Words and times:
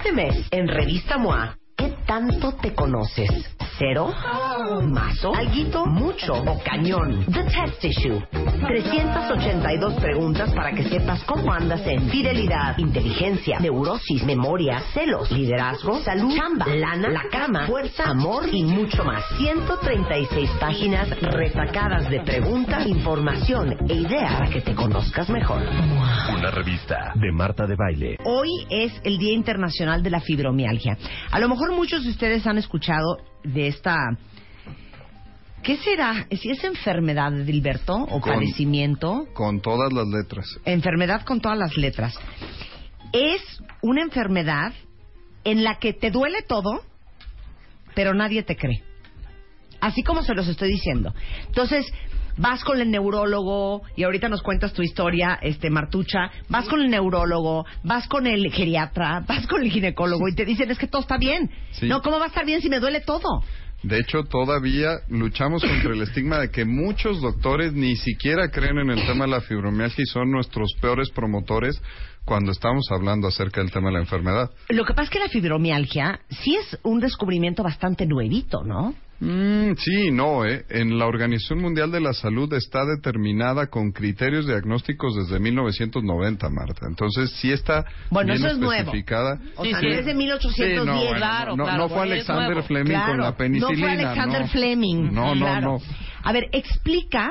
Este 0.00 0.12
mes, 0.12 0.46
en 0.50 0.66
Revista 0.66 1.18
MOA, 1.18 1.58
¿qué 1.76 1.94
tanto 2.06 2.54
te 2.54 2.72
conoces? 2.74 3.28
¿Cero? 3.80 4.12
¿Mazo? 4.82 5.34
¿Alguito? 5.34 5.86
¿Mucho? 5.86 6.34
¿O 6.34 6.62
cañón? 6.62 7.24
The 7.32 7.44
Test 7.44 7.82
Issue. 7.82 8.20
382 8.30 9.94
preguntas 9.94 10.52
para 10.52 10.72
que 10.72 10.84
sepas 10.84 11.24
cómo 11.24 11.50
andas 11.50 11.80
en 11.86 12.10
fidelidad, 12.10 12.76
inteligencia, 12.76 13.58
neurosis, 13.58 14.22
memoria, 14.24 14.82
celos, 14.92 15.30
liderazgo, 15.30 15.98
salud, 16.00 16.36
chamba, 16.36 16.66
lana, 16.66 17.08
la 17.08 17.22
cama, 17.30 17.66
fuerza, 17.66 18.10
amor 18.10 18.44
y 18.52 18.64
mucho 18.64 19.02
más. 19.02 19.24
136 19.38 20.50
páginas 20.60 21.08
retacadas 21.18 22.10
de 22.10 22.20
preguntas, 22.20 22.86
información 22.86 23.78
e 23.88 23.94
ideas 23.94 24.34
para 24.34 24.50
que 24.50 24.60
te 24.60 24.74
conozcas 24.74 25.30
mejor. 25.30 25.62
Una 26.36 26.50
revista 26.50 27.14
de 27.14 27.32
Marta 27.32 27.66
de 27.66 27.76
Baile. 27.76 28.18
Hoy 28.26 28.50
es 28.68 28.92
el 29.04 29.16
Día 29.16 29.32
Internacional 29.32 30.02
de 30.02 30.10
la 30.10 30.20
Fibromialgia. 30.20 30.98
A 31.30 31.40
lo 31.40 31.48
mejor 31.48 31.72
muchos 31.72 32.04
de 32.04 32.10
ustedes 32.10 32.46
han 32.46 32.58
escuchado 32.58 33.16
de 33.42 33.68
esta... 33.68 33.96
¿Qué 35.62 35.76
será? 35.76 36.26
¿Si 36.30 36.50
es 36.50 36.64
enfermedad, 36.64 37.32
Dilberto? 37.32 37.94
¿O 37.94 38.20
Con- 38.20 38.32
padecimiento? 38.34 39.26
Con 39.34 39.60
todas 39.60 39.92
las 39.92 40.06
letras. 40.06 40.46
Enfermedad 40.64 41.22
con 41.24 41.40
todas 41.40 41.58
las 41.58 41.76
letras. 41.76 42.14
Es 43.12 43.42
una 43.82 44.02
enfermedad 44.02 44.72
en 45.44 45.62
la 45.62 45.78
que 45.78 45.92
te 45.92 46.10
duele 46.10 46.42
todo, 46.42 46.82
pero 47.94 48.14
nadie 48.14 48.42
te 48.42 48.56
cree. 48.56 48.82
Así 49.80 50.02
como 50.02 50.22
se 50.22 50.34
los 50.34 50.48
estoy 50.48 50.70
diciendo. 50.70 51.14
Entonces, 51.46 51.86
vas 52.40 52.64
con 52.64 52.80
el 52.80 52.90
neurólogo, 52.90 53.82
y 53.96 54.04
ahorita 54.04 54.28
nos 54.28 54.42
cuentas 54.42 54.72
tu 54.72 54.82
historia, 54.82 55.38
este 55.42 55.70
Martucha, 55.70 56.30
vas 56.48 56.68
con 56.68 56.80
el 56.80 56.90
neurólogo, 56.90 57.66
vas 57.84 58.08
con 58.08 58.26
el 58.26 58.50
geriatra, 58.50 59.20
vas 59.28 59.46
con 59.46 59.62
el 59.62 59.70
ginecólogo 59.70 60.26
y 60.28 60.34
te 60.34 60.44
dicen 60.44 60.70
es 60.70 60.78
que 60.78 60.86
todo 60.86 61.02
está 61.02 61.18
bien. 61.18 61.50
Sí. 61.72 61.86
No, 61.86 62.00
¿cómo 62.02 62.18
va 62.18 62.24
a 62.24 62.28
estar 62.28 62.46
bien 62.46 62.60
si 62.62 62.68
me 62.68 62.80
duele 62.80 63.00
todo? 63.00 63.42
De 63.82 63.98
hecho, 63.98 64.24
todavía 64.24 64.98
luchamos 65.08 65.62
contra 65.62 65.94
el 65.94 66.02
estigma 66.02 66.38
de 66.38 66.50
que 66.50 66.66
muchos 66.66 67.22
doctores 67.22 67.72
ni 67.72 67.96
siquiera 67.96 68.50
creen 68.50 68.78
en 68.78 68.90
el 68.90 69.06
tema 69.06 69.24
de 69.24 69.30
la 69.30 69.40
fibromialgia 69.40 70.02
y 70.02 70.06
son 70.06 70.30
nuestros 70.30 70.74
peores 70.82 71.08
promotores 71.10 71.80
cuando 72.26 72.52
estamos 72.52 72.84
hablando 72.90 73.28
acerca 73.28 73.62
del 73.62 73.70
tema 73.70 73.88
de 73.88 73.94
la 73.94 74.00
enfermedad. 74.00 74.50
Lo 74.68 74.84
que 74.84 74.92
pasa 74.92 75.04
es 75.04 75.10
que 75.10 75.18
la 75.18 75.28
fibromialgia 75.28 76.20
sí 76.28 76.56
es 76.56 76.78
un 76.82 77.00
descubrimiento 77.00 77.62
bastante 77.62 78.06
nuevito, 78.06 78.62
¿no? 78.64 78.94
Mm, 79.20 79.74
sí, 79.76 80.10
no, 80.10 80.46
¿eh? 80.46 80.64
En 80.70 80.98
la 80.98 81.06
Organización 81.06 81.60
Mundial 81.60 81.90
de 81.92 82.00
la 82.00 82.14
Salud 82.14 82.50
está 82.54 82.86
determinada 82.86 83.66
con 83.66 83.92
criterios 83.92 84.46
diagnósticos 84.46 85.14
desde 85.14 85.38
1990, 85.38 86.48
Marta. 86.48 86.86
Entonces, 86.88 87.30
sí 87.32 87.52
está 87.52 87.84
Bueno, 88.10 88.32
bien 88.32 88.38
eso 88.38 88.54
es 88.54 88.58
nuevo. 88.58 88.72
especificada. 88.72 89.38
O 89.56 89.64
sea, 89.64 89.78
es 89.80 90.06
de 90.06 90.14
1810. 90.14 90.70
Sí, 90.70 90.86
no, 90.86 90.96
bueno, 90.96 91.16
claro, 91.16 91.56
no, 91.56 91.64
claro, 91.64 91.78
no 91.82 91.88
fue 91.90 92.02
Alexander 92.02 92.46
nuevo. 92.52 92.62
Fleming 92.66 92.90
Claro, 92.90 93.12
con 93.12 93.20
la 93.20 93.36
penicilina. 93.36 93.70
No 93.76 93.78
fue 93.78 93.90
Alexander 93.90 94.40
no. 94.40 94.48
Fleming. 94.48 95.12
No, 95.12 95.34
no, 95.34 95.60
no. 95.60 95.78
A 96.22 96.32
ver, 96.32 96.48
explica 96.52 97.30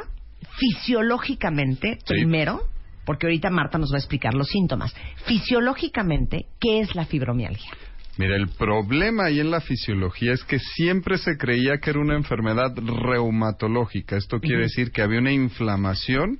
fisiológicamente, 0.57 1.97
Sí. 2.05 2.13
primero, 2.13 2.61
porque 3.05 3.25
ahorita 3.27 3.49
Marta 3.49 3.77
nos 3.79 3.91
va 3.91 3.95
a 3.95 3.99
explicar 3.99 4.33
los 4.35 4.47
síntomas. 4.47 4.93
Fisiológicamente, 5.25 6.45
¿qué 6.59 6.81
es 6.81 6.93
la 6.95 7.05
fibromialgia? 7.05 7.71
Mira, 8.17 8.35
el 8.35 8.49
problema 8.49 9.25
ahí 9.25 9.39
en 9.39 9.51
la 9.51 9.61
fisiología 9.61 10.33
es 10.33 10.43
que 10.43 10.59
siempre 10.59 11.17
se 11.17 11.37
creía 11.37 11.77
que 11.77 11.91
era 11.91 11.99
una 11.99 12.15
enfermedad 12.15 12.75
reumatológica. 12.75 14.17
Esto 14.17 14.39
quiere 14.39 14.63
decir 14.63 14.91
que 14.91 15.01
había 15.01 15.19
una 15.19 15.31
inflamación 15.31 16.39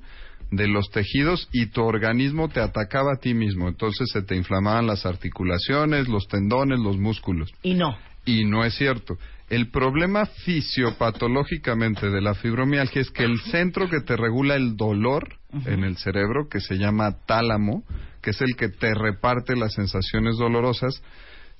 de 0.50 0.66
los 0.66 0.90
tejidos 0.90 1.48
y 1.52 1.66
tu 1.66 1.82
organismo 1.82 2.48
te 2.48 2.60
atacaba 2.60 3.14
a 3.14 3.20
ti 3.20 3.34
mismo. 3.34 3.68
Entonces 3.68 4.08
se 4.12 4.22
te 4.22 4.36
inflamaban 4.36 4.86
las 4.86 5.06
articulaciones, 5.06 6.08
los 6.08 6.26
tendones, 6.28 6.80
los 6.80 6.98
músculos. 6.98 7.52
Y 7.62 7.74
no. 7.74 7.96
Y 8.24 8.44
no 8.44 8.64
es 8.64 8.74
cierto. 8.74 9.16
El 9.48 9.70
problema 9.70 10.26
fisiopatológicamente 10.26 12.08
de 12.08 12.20
la 12.20 12.34
fibromialgia 12.34 13.00
es 13.00 13.10
que 13.10 13.24
el 13.24 13.40
centro 13.40 13.88
que 13.88 14.00
te 14.00 14.16
regula 14.16 14.54
el 14.54 14.76
dolor 14.76 15.38
en 15.66 15.82
el 15.82 15.96
cerebro, 15.96 16.48
que 16.48 16.60
se 16.60 16.76
llama 16.76 17.16
tálamo, 17.26 17.82
que 18.22 18.30
es 18.30 18.40
el 18.40 18.54
que 18.56 18.68
te 18.68 18.94
reparte 18.94 19.56
las 19.56 19.72
sensaciones 19.72 20.36
dolorosas, 20.36 21.02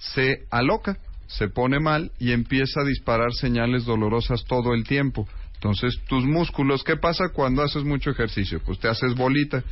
se 0.00 0.46
aloca, 0.50 0.98
se 1.26 1.48
pone 1.48 1.78
mal 1.78 2.10
y 2.18 2.32
empieza 2.32 2.80
a 2.80 2.84
disparar 2.84 3.32
señales 3.32 3.84
dolorosas 3.84 4.44
todo 4.44 4.74
el 4.74 4.84
tiempo. 4.84 5.28
Entonces, 5.54 6.00
tus 6.08 6.24
músculos, 6.24 6.82
¿qué 6.82 6.96
pasa 6.96 7.28
cuando 7.34 7.62
haces 7.62 7.84
mucho 7.84 8.10
ejercicio? 8.10 8.62
Pues 8.64 8.78
te 8.78 8.88
haces 8.88 9.14
bolita, 9.14 9.62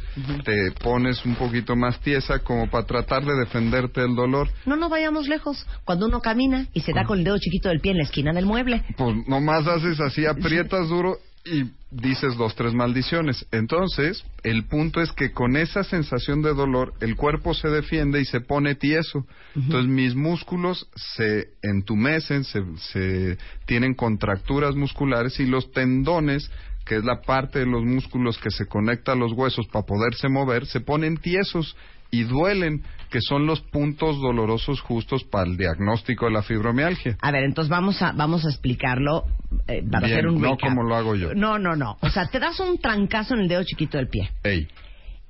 te 0.44 0.70
pones 0.82 1.24
un 1.24 1.34
poquito 1.34 1.76
más 1.76 1.98
tiesa 2.00 2.40
como 2.40 2.68
para 2.68 2.84
tratar 2.84 3.24
de 3.24 3.34
defenderte 3.34 4.02
del 4.02 4.14
dolor. 4.14 4.50
No 4.66 4.76
nos 4.76 4.90
vayamos 4.90 5.28
lejos. 5.28 5.66
Cuando 5.84 6.04
uno 6.04 6.20
camina 6.20 6.66
y 6.74 6.80
se 6.80 6.92
da 6.92 7.06
con 7.06 7.18
el 7.18 7.24
dedo 7.24 7.38
chiquito 7.38 7.70
del 7.70 7.80
pie 7.80 7.92
en 7.92 7.98
la 7.98 8.04
esquina 8.04 8.34
del 8.34 8.44
mueble. 8.44 8.84
Pues 8.98 9.16
nomás 9.26 9.66
haces 9.66 9.98
así, 9.98 10.26
aprietas 10.26 10.90
duro 10.90 11.16
y 11.50 11.70
dices 11.90 12.36
dos, 12.36 12.54
tres 12.54 12.74
maldiciones. 12.74 13.46
Entonces, 13.50 14.24
el 14.42 14.64
punto 14.66 15.00
es 15.00 15.12
que 15.12 15.32
con 15.32 15.56
esa 15.56 15.84
sensación 15.84 16.42
de 16.42 16.54
dolor, 16.54 16.94
el 17.00 17.16
cuerpo 17.16 17.54
se 17.54 17.68
defiende 17.68 18.20
y 18.20 18.24
se 18.24 18.40
pone 18.40 18.74
tieso. 18.74 19.26
Entonces, 19.54 19.88
mis 19.88 20.14
músculos 20.14 20.88
se 20.94 21.48
entumecen, 21.62 22.44
se, 22.44 22.62
se 22.92 23.38
tienen 23.66 23.94
contracturas 23.94 24.74
musculares 24.74 25.40
y 25.40 25.46
los 25.46 25.72
tendones 25.72 26.50
que 26.84 26.96
es 26.96 27.04
la 27.04 27.20
parte 27.20 27.58
de 27.58 27.66
los 27.66 27.84
músculos 27.84 28.38
que 28.38 28.50
se 28.50 28.64
conecta 28.64 29.12
a 29.12 29.14
los 29.14 29.32
huesos 29.32 29.66
para 29.66 29.84
poderse 29.84 30.30
mover, 30.30 30.64
se 30.64 30.80
ponen 30.80 31.18
tiesos 31.18 31.76
y 32.10 32.22
duelen, 32.24 32.82
que 33.10 33.20
son 33.20 33.46
los 33.46 33.60
puntos 33.60 34.20
dolorosos 34.20 34.80
justos 34.80 35.24
para 35.24 35.48
el 35.48 35.56
diagnóstico 35.56 36.26
de 36.26 36.32
la 36.32 36.42
fibromialgia. 36.42 37.16
A 37.20 37.30
ver, 37.30 37.44
entonces 37.44 37.70
vamos 37.70 38.00
a 38.02 38.12
vamos 38.12 38.44
a 38.44 38.48
explicarlo 38.48 39.24
eh, 39.66 39.82
para 39.90 40.06
Bien, 40.06 40.18
hacer 40.18 40.26
un 40.28 40.40
no 40.40 40.50
recap. 40.52 40.68
como 40.70 40.82
lo 40.84 40.94
hago 40.96 41.14
yo. 41.16 41.34
No, 41.34 41.58
no, 41.58 41.76
no. 41.76 41.96
O 42.00 42.08
sea, 42.10 42.26
te 42.26 42.38
das 42.38 42.58
un 42.60 42.78
trancazo 42.78 43.34
en 43.34 43.40
el 43.40 43.48
dedo 43.48 43.62
chiquito 43.64 43.98
del 43.98 44.08
pie. 44.08 44.30
Ey, 44.42 44.68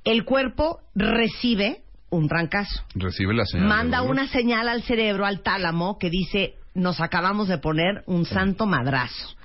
El 0.03 0.23
cuerpo 0.25 0.79
recibe 0.95 1.81
un 2.09 2.27
trancazo. 2.27 2.83
recibe 2.95 3.33
la 3.33 3.45
señal. 3.45 3.67
Manda 3.67 4.01
una 4.01 4.27
señal 4.27 4.67
al 4.67 4.81
cerebro, 4.83 5.25
al 5.25 5.41
tálamo, 5.41 5.97
que 5.99 6.09
dice, 6.09 6.55
nos 6.73 6.99
acabamos 7.01 7.47
de 7.49 7.57
poner 7.59 8.03
un 8.07 8.25
santo 8.25 8.65
madrazo. 8.65 9.35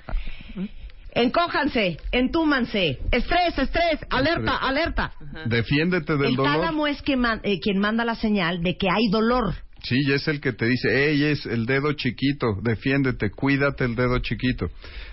Encójanse, 1.15 1.97
entúmanse, 2.11 2.99
estrés, 3.11 3.57
estrés, 3.57 3.99
alerta, 4.09 4.57
alerta. 4.57 5.13
Defiéndete 5.45 6.17
del 6.17 6.31
El 6.31 6.35
dolor. 6.35 6.55
tálamo 6.57 6.87
es 6.87 7.01
quien, 7.01 7.19
man- 7.21 7.39
eh, 7.43 7.59
quien 7.61 7.79
manda 7.79 8.03
la 8.03 8.15
señal 8.15 8.61
de 8.61 8.75
que 8.77 8.87
hay 8.89 9.07
dolor. 9.09 9.55
Sí, 9.81 9.95
y 10.05 10.11
es 10.11 10.27
el 10.27 10.41
que 10.41 10.51
te 10.51 10.65
dice, 10.65 11.09
ey, 11.11 11.23
es 11.23 11.45
el 11.45 11.65
dedo 11.65 11.93
chiquito, 11.93 12.47
defiéndete, 12.61 13.31
cuídate 13.31 13.85
el 13.85 13.95
dedo 13.95 14.19
chiquito. 14.19 14.67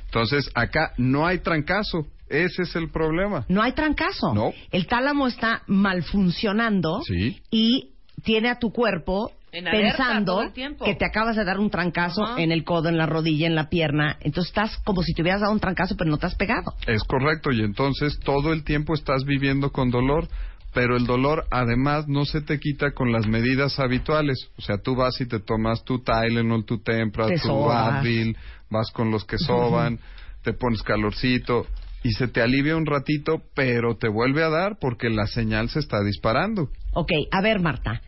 Entonces, 0.07 0.51
acá 0.55 0.93
no 0.97 1.25
hay 1.27 1.39
trancazo, 1.39 2.07
ese 2.29 2.63
es 2.63 2.75
el 2.75 2.91
problema. 2.91 3.45
No 3.49 3.63
hay 3.63 3.73
trancazo. 3.73 4.35
No. 4.35 4.53
El 4.71 4.87
tálamo 4.89 5.29
está 5.29 5.63
mal 5.69 6.03
funcionando 6.03 7.01
Sí. 7.07 7.41
y 7.51 7.91
tiene 8.25 8.49
a 8.51 8.59
tu 8.59 8.73
cuerpo 8.73 9.31
pensando 9.53 10.33
todo 10.33 10.43
el 10.43 10.53
tiempo. 10.53 10.85
que 10.85 10.95
te 10.95 11.05
acabas 11.05 11.37
de 11.37 11.45
dar 11.45 11.59
un 11.59 11.71
trancazo 11.71 12.39
en 12.39 12.53
el 12.53 12.65
codo, 12.65 12.89
en 12.89 12.97
la 12.97 13.07
rodilla, 13.07 13.47
en 13.47 13.55
la 13.55 13.69
pierna. 13.69 14.17
Entonces 14.21 14.51
estás 14.51 14.79
como 14.79 15.03
si 15.03 15.13
te 15.13 15.23
hubieras 15.23 15.43
dado 15.43 15.53
un 15.53 15.61
trancazo, 15.61 15.95
pero 15.97 16.11
no 16.11 16.19
te 16.19 16.27
has 16.27 16.35
pegado. 16.35 16.75
Es 16.87 17.05
correcto, 17.05 17.53
y 17.53 17.61
entonces 17.61 18.19
todo 18.21 18.53
el 18.53 18.65
tiempo 18.65 18.95
estás 18.95 19.25
viviendo 19.25 19.71
con 19.71 19.91
dolor, 19.91 20.27
pero 20.73 20.97
el 20.97 21.05
dolor 21.05 21.45
además 21.51 22.09
no 22.09 22.25
se 22.25 22.41
te 22.41 22.59
quita 22.59 22.93
con 22.93 23.13
las 23.13 23.27
medidas 23.27 23.79
habituales. 23.79 24.51
O 24.57 24.63
sea, 24.63 24.79
tú 24.79 24.97
vas 24.97 25.21
y 25.21 25.27
te 25.27 25.39
tomas 25.39 25.85
tu 25.85 26.03
Tylenol, 26.03 26.65
tu 26.65 26.79
Tempra, 26.79 27.27
Te 27.27 27.35
tu 27.35 27.49
sobas. 27.49 28.01
Advil, 28.01 28.37
vas 28.71 28.91
con 28.91 29.11
los 29.11 29.25
que 29.25 29.37
soban, 29.37 29.99
te 30.43 30.55
pones 30.55 30.83
calorcito 30.83 31.67
y 32.03 32.11
se 32.13 32.27
te 32.27 32.41
alivia 32.41 32.77
un 32.77 32.87
ratito, 32.87 33.43
pero 33.55 33.97
te 33.97 34.09
vuelve 34.09 34.43
a 34.43 34.49
dar 34.49 34.79
porque 34.81 35.11
la 35.11 35.27
señal 35.27 35.69
se 35.69 35.79
está 35.79 36.03
disparando. 36.03 36.71
Ok, 36.95 37.11
a 37.31 37.43
ver, 37.43 37.61
Marta. 37.61 38.01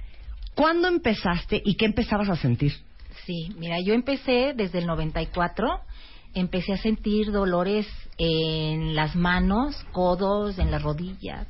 ¿Cuándo 0.54 0.88
empezaste 0.88 1.60
y 1.64 1.74
qué 1.76 1.86
empezabas 1.86 2.28
a 2.28 2.36
sentir? 2.36 2.72
Sí, 3.26 3.48
mira, 3.58 3.76
yo 3.80 3.94
empecé 3.94 4.52
desde 4.54 4.78
el 4.80 4.86
94, 4.86 5.80
empecé 6.34 6.72
a 6.74 6.76
sentir 6.78 7.32
dolores 7.32 7.86
en 8.18 8.94
las 8.94 9.16
manos, 9.16 9.84
codos, 9.92 10.58
en 10.58 10.70
las 10.70 10.82
rodillas, 10.82 11.46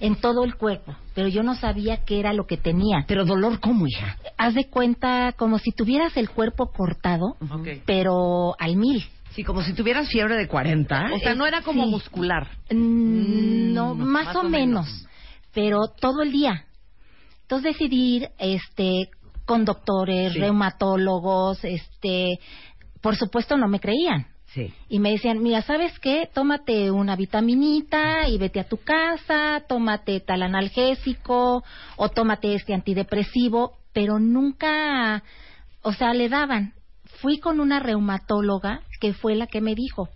en 0.00 0.16
todo 0.16 0.44
el 0.44 0.56
cuerpo, 0.56 0.94
pero 1.14 1.28
yo 1.28 1.42
no 1.42 1.54
sabía 1.54 1.98
qué 2.04 2.18
era 2.18 2.32
lo 2.32 2.46
que 2.46 2.56
tenía. 2.56 3.04
Pero 3.06 3.24
dolor, 3.24 3.60
¿cómo, 3.60 3.86
hija? 3.86 4.16
Haz 4.36 4.54
de 4.54 4.68
cuenta 4.68 5.32
como 5.36 5.58
si 5.58 5.70
tuvieras 5.70 6.16
el 6.16 6.30
cuerpo 6.30 6.72
cortado, 6.72 7.36
pero 7.86 8.54
al 8.58 8.76
mil. 8.76 9.04
Sí, 9.34 9.44
como 9.44 9.62
si 9.62 9.72
tuvieras 9.74 10.08
fiebre 10.08 10.36
de 10.36 10.48
40. 10.48 11.10
O 11.14 11.18
sea, 11.20 11.34
no 11.34 11.46
era 11.46 11.62
como 11.62 11.84
Sí. 11.84 11.90
muscular. 11.90 12.48
Mm, 12.70 13.72
no, 13.74 13.94
más, 13.94 14.34
o, 14.34 14.42
menos. 14.42 15.06
pero 15.52 15.82
todo 16.00 16.22
el 16.22 16.32
día. 16.32 16.64
Entonces 17.48 17.72
decidí 17.72 18.16
ir 18.16 18.28
este, 18.38 19.08
con 19.46 19.64
doctores, 19.64 20.34
Sí. 20.34 20.38
reumatólogos, 20.38 21.64
este, 21.64 22.38
por 23.00 23.16
supuesto 23.16 23.56
no 23.56 23.68
me 23.68 23.80
creían. 23.80 24.26
Sí. 24.48 24.70
Y 24.90 24.98
me 24.98 25.12
decían, 25.12 25.42
mira, 25.42 25.62
¿sabes 25.62 25.98
qué? 25.98 26.28
Tómate 26.30 26.90
una 26.90 27.16
vitaminita 27.16 28.28
y 28.28 28.36
vete 28.36 28.60
a 28.60 28.68
tu 28.68 28.76
casa, 28.76 29.62
tómate 29.66 30.20
tal 30.20 30.42
analgésico 30.42 31.64
o 31.96 32.08
tómate 32.10 32.54
este 32.54 32.74
antidepresivo, 32.74 33.78
pero 33.94 34.18
nunca, 34.18 35.22
o 35.80 35.94
sea, 35.94 36.12
le 36.12 36.28
daban. 36.28 36.74
Fui 37.22 37.38
con 37.40 37.60
una 37.60 37.80
reumatóloga 37.80 38.82
que 39.00 39.14
fue 39.14 39.36
la 39.36 39.46
que 39.46 39.62
me 39.62 39.74
dijo, 39.74 40.10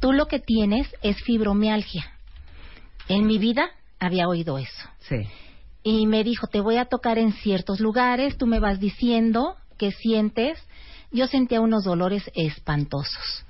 tú 0.00 0.12
lo 0.12 0.26
que 0.26 0.40
tienes 0.40 0.92
es 1.02 1.16
fibromialgia. 1.22 2.04
En 3.08 3.26
mi 3.28 3.38
vida 3.38 3.70
había 4.00 4.26
oído 4.26 4.58
eso. 4.58 4.88
Sí. 5.08 5.16
Y 5.84 6.06
me 6.06 6.24
dijo, 6.24 6.46
te 6.46 6.60
voy 6.60 6.78
a 6.78 6.86
tocar 6.86 7.18
en 7.18 7.32
ciertos 7.32 7.78
lugares, 7.78 8.38
tú 8.38 8.46
me 8.46 8.58
vas 8.58 8.80
diciendo 8.80 9.56
qué 9.78 9.92
sientes. 9.92 10.58
Yo 11.12 11.26
sentía 11.26 11.60
unos 11.60 11.84
dolores 11.84 12.28
espantosos. 12.34 13.44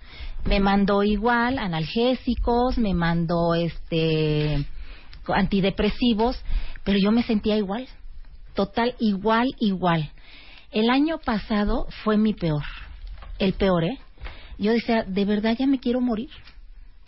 Me 0.45 0.61
mandó 0.61 1.05
igual 1.05 1.59
analgésicos, 1.59 2.77
me 2.77 2.93
mandó 2.93 3.55
este 3.55 4.67
antidepresivos, 5.27 6.37
pero 6.83 6.99
yo 6.99 7.13
me 7.13 7.23
sentía 7.23 7.57
igual. 7.57 7.87
Total, 8.55 8.95
igual, 8.99 9.55
igual. 9.59 10.11
El 10.71 10.91
año 10.91 11.19
pasado 11.25 11.87
fue 12.03 12.17
mi 12.17 12.35
peor. 12.35 12.65
El 13.39 13.53
peor, 13.55 13.85
¿eh? 13.85 13.99
Yo 14.59 14.73
decía, 14.73 15.05
de 15.05 15.25
verdad 15.25 15.57
ya 15.59 15.67
me 15.67 15.79
quiero 15.79 16.01
morir. 16.01 16.31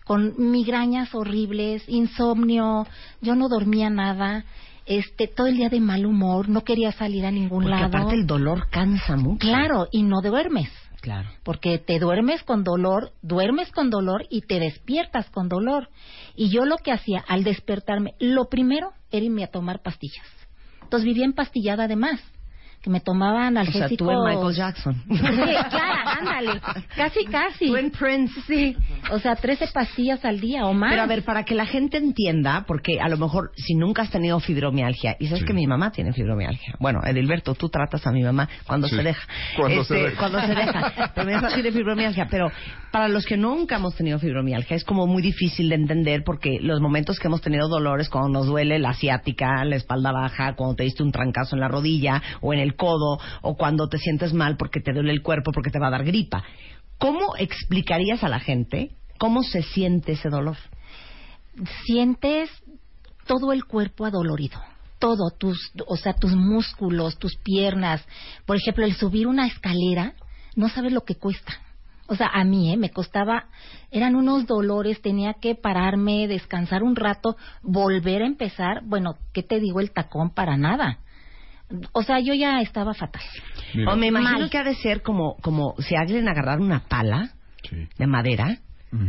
Con 0.05 0.35
migrañas 0.39 1.15
horribles, 1.15 1.83
insomnio, 1.89 2.87
yo 3.21 3.35
no 3.35 3.49
dormía 3.49 3.91
nada, 3.91 4.45
este, 4.87 5.29
todo 5.29 5.47
el 5.47 5.57
día 5.57 5.69
de 5.69 5.81
mal 5.81 6.07
humor, 6.07 6.49
no 6.49 6.63
quería 6.63 6.93
salir 6.93 7.27
a 7.27 7.31
ningún 7.31 7.65
Porque 7.65 7.71
lado. 7.71 7.87
aparte 7.87 8.15
el 8.15 8.27
dolor 8.27 8.69
cansa 8.71 9.17
mucho. 9.17 9.39
Claro, 9.39 9.89
y 9.91 10.03
no 10.03 10.21
duermes. 10.23 10.71
Claro. 11.01 11.29
Porque 11.45 11.79
te 11.79 11.99
duermes 11.99 12.43
con 12.43 12.65
dolor, 12.65 13.13
duermes 13.23 13.71
con 13.71 13.91
dolor 13.91 14.27
y 14.31 14.41
te 14.43 14.59
despiertas 14.59 15.31
con 15.31 15.49
dolor. 15.49 15.89
Y 16.35 16.49
yo 16.51 16.65
lo 16.65 16.79
que 16.79 16.91
hacía 16.91 17.25
al 17.29 17.45
despertarme, 17.45 18.15
lo 18.19 18.49
primero 18.49 18.91
era 19.11 19.25
irme 19.25 19.45
a 19.45 19.51
tomar 19.51 19.83
pastillas. 19.83 20.27
Entonces 20.83 21.05
vivía 21.05 21.25
empastillada 21.25 21.85
además, 21.85 22.21
que 22.83 22.91
me 22.91 23.01
tomaban 23.01 23.57
O 23.57 23.61
analgésicos. 23.61 23.89
sea, 23.89 23.97
tú 23.99 24.11
en 24.11 24.25
Michael 24.25 24.55
Jackson. 24.55 25.03
Sí, 25.09 25.17
claro, 25.19 26.11
ándale. 26.21 26.61
Casi, 26.95 27.25
casi. 27.27 27.67
Tú 27.67 27.77
en 27.77 27.91
Prince. 27.91 28.41
Sí. 28.47 28.77
O 29.11 29.19
sea, 29.19 29.35
13 29.37 29.69
pastillas 29.75 30.25
al 30.25 30.41
día 30.41 30.67
o 30.67 30.73
más. 30.73 30.91
Pero 30.91 31.03
a 31.03 31.07
ver, 31.07 31.25
para 31.25 31.45
que 31.45 31.55
la 31.55 31.67
gente 31.67 31.97
entienda, 31.97 32.65
porque 32.67 33.01
a 33.01 33.09
lo 33.09 33.17
mejor 33.17 33.51
si 33.57 33.75
nunca 33.75 34.03
has 34.03 34.11
tenido 34.11 34.39
fibromialgia, 34.41 35.17
y 35.19 35.27
sabes 35.27 35.41
Sí. 35.41 35.47
que 35.47 35.53
mi 35.53 35.67
mamá 35.67 35.91
tiene 35.91 36.13
fibromialgia. 36.13 36.75
Bueno, 36.79 37.01
Edilberto, 37.05 37.55
tú 37.55 37.69
tratas 37.69 38.07
a 38.07 38.13
mi 38.13 38.23
mamá 38.23 38.49
cuando 38.67 38.87
Sí, 38.89 38.97
se 38.97 39.03
deja. 39.03 39.27
cuando 39.57 39.83
se 39.85 39.95
Este, 39.97 40.11
deja. 40.11 40.19
Cuando 40.19 40.41
se 40.41 40.55
deja. 40.55 41.13
Pero 41.15 41.27
mi 41.27 41.35
mamá 41.35 41.49
tiene 41.55 41.73
fibromialgia. 41.73 42.29
Pero 42.31 42.51
para 42.93 43.09
los 43.09 43.27
que 43.27 43.37
nunca 43.37 43.77
hemos 43.77 43.97
tenido 43.97 44.19
fibromialgia, 44.21 44.77
es 44.77 44.85
como 44.85 45.07
muy 45.07 45.23
difícil 45.23 45.69
de 45.69 45.75
entender 45.75 46.23
porque 46.25 46.59
los 46.61 46.81
momentos 46.81 47.19
que 47.19 47.27
hemos 47.29 47.41
tenido 47.41 47.69
dolores, 47.69 48.09
cuando 48.09 48.29
nos 48.31 48.47
duele 48.47 48.79
la 48.79 48.91
asiática, 48.91 49.65
la 49.65 49.77
espalda 49.77 50.13
baja, 50.13 50.55
cuando 50.55 50.77
te 50.77 50.85
diste 50.85 51.03
un 51.03 51.11
trancazo 51.13 51.57
en 51.57 51.61
la 51.61 51.69
rodilla 51.69 52.23
o 52.41 52.53
en 52.55 52.61
el 52.61 52.76
codo, 52.77 53.19
o 53.43 53.57
cuando 53.57 53.89
te 53.89 53.99
sientes 53.99 54.33
mal 54.33 54.57
porque 54.57 54.81
te 54.81 54.93
duele 54.93 55.13
el 55.13 55.23
cuerpo, 55.23 55.51
porque 55.53 55.71
te 55.71 55.79
va 55.79 55.89
a 55.89 55.91
dar 55.91 56.05
gripa. 56.05 56.45
¿Cómo 56.99 57.37
explicarías 57.37 58.23
a 58.25 58.29
la 58.29 58.41
gente 58.41 58.93
cómo 59.19 59.43
se 59.43 59.63
siente 59.63 60.13
ese 60.13 60.29
dolor? 60.29 60.57
sientes 61.85 62.51
todo 63.27 63.53
el 63.53 63.65
cuerpo 63.65 64.05
adolorido. 64.05 64.61
Todo, 64.99 65.31
tus, 65.37 65.73
o 65.87 65.97
sea, 65.97 66.15
tus 66.15 66.35
músculos, 66.35 67.19
tus 67.19 67.37
piernas. 67.37 68.05
Por 68.47 68.57
ejemplo, 68.57 68.85
el 68.85 68.95
subir 68.95 69.27
una 69.27 69.47
escalera, 69.47 70.15
no 70.55 70.69
sabes 70.69 70.93
lo 70.93 71.03
que 71.03 71.17
cuesta. 71.17 71.53
O 72.09 72.15
sea, 72.15 72.29
a 72.33 72.45
mí, 72.45 72.73
¿eh? 72.73 72.77
Me 72.77 72.91
costaba, 72.91 73.47
eran 73.91 74.15
unos 74.15 74.47
dolores, 74.47 75.03
tenía 75.03 75.35
que 75.35 75.55
pararme, 75.55 76.29
descansar 76.29 76.83
un 76.83 76.97
rato, 76.97 77.37
volver 77.63 78.23
a 78.23 78.27
empezar. 78.27 78.83
Bueno, 78.85 79.17
¿qué 79.35 79.43
te 79.43 79.61
digo 79.61 79.81
el 79.81 79.91
tacón? 79.91 80.31
Para 80.31 80.57
nada. 80.57 81.01
O 81.93 82.03
sea, 82.03 82.21
yo 82.21 82.33
ya 82.35 82.61
estaba 82.61 82.95
fatal. 82.95 83.23
Mira, 83.75 83.93
O 83.93 83.97
me 83.97 84.07
imagino 84.07 84.41
Mal. 84.41 84.51
que 84.51 84.59
ha 84.59 84.65
de 84.65 84.75
ser 84.77 85.03
como, 85.03 85.37
como 85.43 85.75
si 85.79 85.97
alguien 85.97 86.29
agarrar 86.29 86.61
una 86.61 86.81
pala 86.89 87.31
sí. 87.69 87.89
de 87.99 88.07
madera 88.07 88.59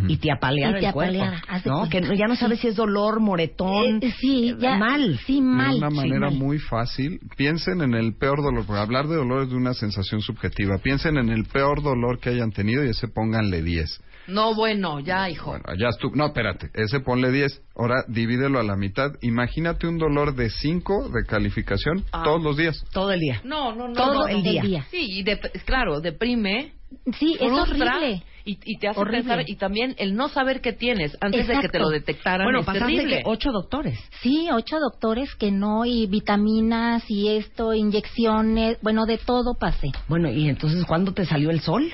y 0.08 0.18
te 0.18 0.32
apaleara 0.32 0.80
Y 0.80 0.82
te 0.82 0.88
el 0.88 0.92
apaleara, 0.92 1.42
¿no? 1.64 1.88
Que 1.88 2.02
ya 2.18 2.26
no 2.28 2.36
sabes 2.36 2.60
si 2.60 2.68
es 2.68 2.76
dolor, 2.76 3.22
moretón. 3.22 4.00
Eh, 4.02 4.12
sí, 4.20 4.54
ya. 4.60 4.76
Mal. 4.78 5.18
Sí, 5.26 5.36
De 5.36 5.42
mal. 5.42 5.76
una 5.76 5.90
sí, 5.92 5.96
manera 5.96 6.30
mal. 6.30 6.36
muy 6.36 6.58
fácil, 6.60 7.20
piensen 7.38 7.82
en 7.82 7.94
el 7.94 8.16
peor 8.16 8.42
dolor, 8.42 8.66
porque 8.66 8.82
hablar 8.82 9.08
de 9.08 9.16
dolor 9.16 9.44
es 9.44 9.50
de 9.50 9.56
una 9.56 9.74
sensación 9.74 10.20
subjetiva. 10.22 10.80
Piensen 10.80 11.18
en 11.18 11.30
el 11.30 11.46
peor 11.46 11.82
dolor 11.84 12.20
que 12.20 12.32
hayan 12.32 12.52
tenido 12.52 12.84
y 12.84 12.90
ese 12.90 13.08
pónganle 13.08 13.62
10. 13.62 14.02
No, 14.28 14.54
bueno, 14.56 15.00
ya, 15.00 15.30
hijo. 15.30 15.52
Bueno, 15.52 15.66
ya 15.80 15.90
estuvo. 15.90 16.16
No, 16.16 16.28
espérate, 16.28 16.70
ese 16.74 17.00
ponle 17.00 17.32
10. 17.32 17.62
Ahora 17.76 18.04
divídelo 18.08 18.60
a 18.60 18.64
la 18.64 18.76
mitad. 18.76 19.12
Imagínate 19.22 19.88
un 19.88 19.98
dolor 19.98 20.36
de 20.36 20.50
5 20.50 21.10
de 21.10 21.26
calificación 21.26 22.04
Ah. 22.12 22.24
todos 22.24 22.44
los 22.44 22.58
días. 22.58 22.84
Todo 22.92 23.12
el 23.12 23.20
día. 23.20 23.42
No, 23.44 23.74
no, 23.74 23.88
no. 23.88 23.94
Todo 23.94 24.14
no, 24.14 24.28
el 24.28 24.44
día. 24.44 24.86
Sí, 24.92 25.20
y 25.20 25.24
claro, 25.66 26.02
deprime, 26.02 26.74
Sí, 27.20 27.36
es 27.40 27.52
horrible. 27.52 28.24
Y, 28.48 28.58
y 28.66 28.78
te 28.80 28.88
hace 28.88 29.00
Horrible. 29.00 29.20
pensar 29.20 29.44
y 29.48 29.56
también 29.58 29.94
el 30.00 30.16
no 30.16 30.30
saber 30.30 30.62
qué 30.62 30.74
tienes 30.74 31.16
antes 31.22 31.48
de 31.48 31.60
que 31.60 31.70
te 31.70 31.80
lo 31.80 31.90
detectaran 31.90 32.46
Bueno, 32.46 32.62
es 32.62 32.66
pasaste 32.66 32.94
terrible. 32.94 33.18
que 33.18 33.24
ocho 33.26 33.52
doctores. 33.52 34.00
Sí, 34.22 34.48
ocho 34.52 34.80
doctores 34.80 35.36
que 35.36 35.52
no, 35.52 35.86
y 35.86 36.08
vitaminas 36.08 37.04
y 37.10 37.28
esto, 37.38 37.74
inyecciones, 37.74 38.78
bueno, 38.82 39.06
de 39.06 39.18
todo 39.18 39.54
pasé. 39.54 39.90
Bueno, 40.08 40.32
y 40.32 40.48
entonces, 40.50 40.84
¿cuándo 40.86 41.14
te 41.14 41.26
salió 41.26 41.52
el 41.52 41.60
sol? 41.60 41.94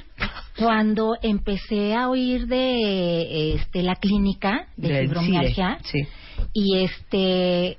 Cuando 0.57 1.15
empecé 1.21 1.95
a 1.95 2.09
oír 2.09 2.47
de 2.47 3.55
este, 3.55 3.81
la 3.83 3.95
clínica 3.95 4.67
de 4.77 4.87
Del 4.89 5.07
fibromialgia, 5.07 5.79
Sí. 5.83 5.99
y 6.53 6.77
este, 6.83 7.77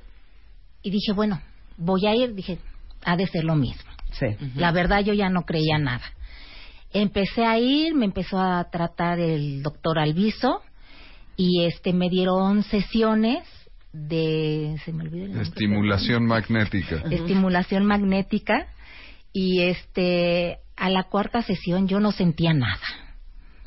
y 0.83 0.91
dije, 0.91 1.13
bueno, 1.15 1.41
voy 1.77 2.07
a 2.07 2.15
ir, 2.15 2.35
dije, 2.35 2.59
ha 3.05 3.17
de 3.17 3.27
ser 3.29 3.45
lo 3.45 3.55
mismo. 3.55 3.91
Sí. 4.13 4.27
La 4.57 4.73
verdad 4.73 5.01
yo 5.05 5.13
ya 5.13 5.29
no 5.29 5.43
creía 5.43 5.79
nada. 5.79 6.03
Empecé 6.95 7.45
a 7.45 7.59
ir, 7.59 7.95
me 7.95 8.07
empezó 8.07 8.39
a 8.39 8.71
tratar 8.71 9.19
el 9.19 9.63
doctor 9.63 9.99
Alviso 9.99 10.63
y 11.37 11.65
este 11.65 11.93
me 11.93 12.09
dieron 12.09 12.63
sesiones 12.63 13.43
de 13.93 14.77
se 14.85 14.93
me 14.93 15.03
olvidó 15.03 15.25
el 15.25 15.33
nombre, 15.33 15.49
Estimulación 15.49 16.27
magnética. 16.27 16.97
estimulación 17.11 17.85
magnética 17.85 18.69
y 19.33 19.63
este 19.63 20.59
a 20.77 20.89
la 20.89 21.05
cuarta 21.05 21.43
sesión 21.43 21.89
yo 21.89 21.99
no 21.99 22.13
sentía 22.13 22.53
nada. 22.55 22.81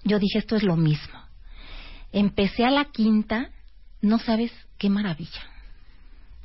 Yo 0.06 0.20
dije 0.20 0.40
esto 0.40 0.56
es 0.56 0.64
lo 0.64 0.78
mismo. 0.78 1.20
Empecé 2.14 2.64
a 2.64 2.72
la 2.72 2.86
quinta, 2.86 3.50
no 4.02 4.20
sabes 4.20 4.54
qué 4.78 4.90
maravilla. 4.90 5.42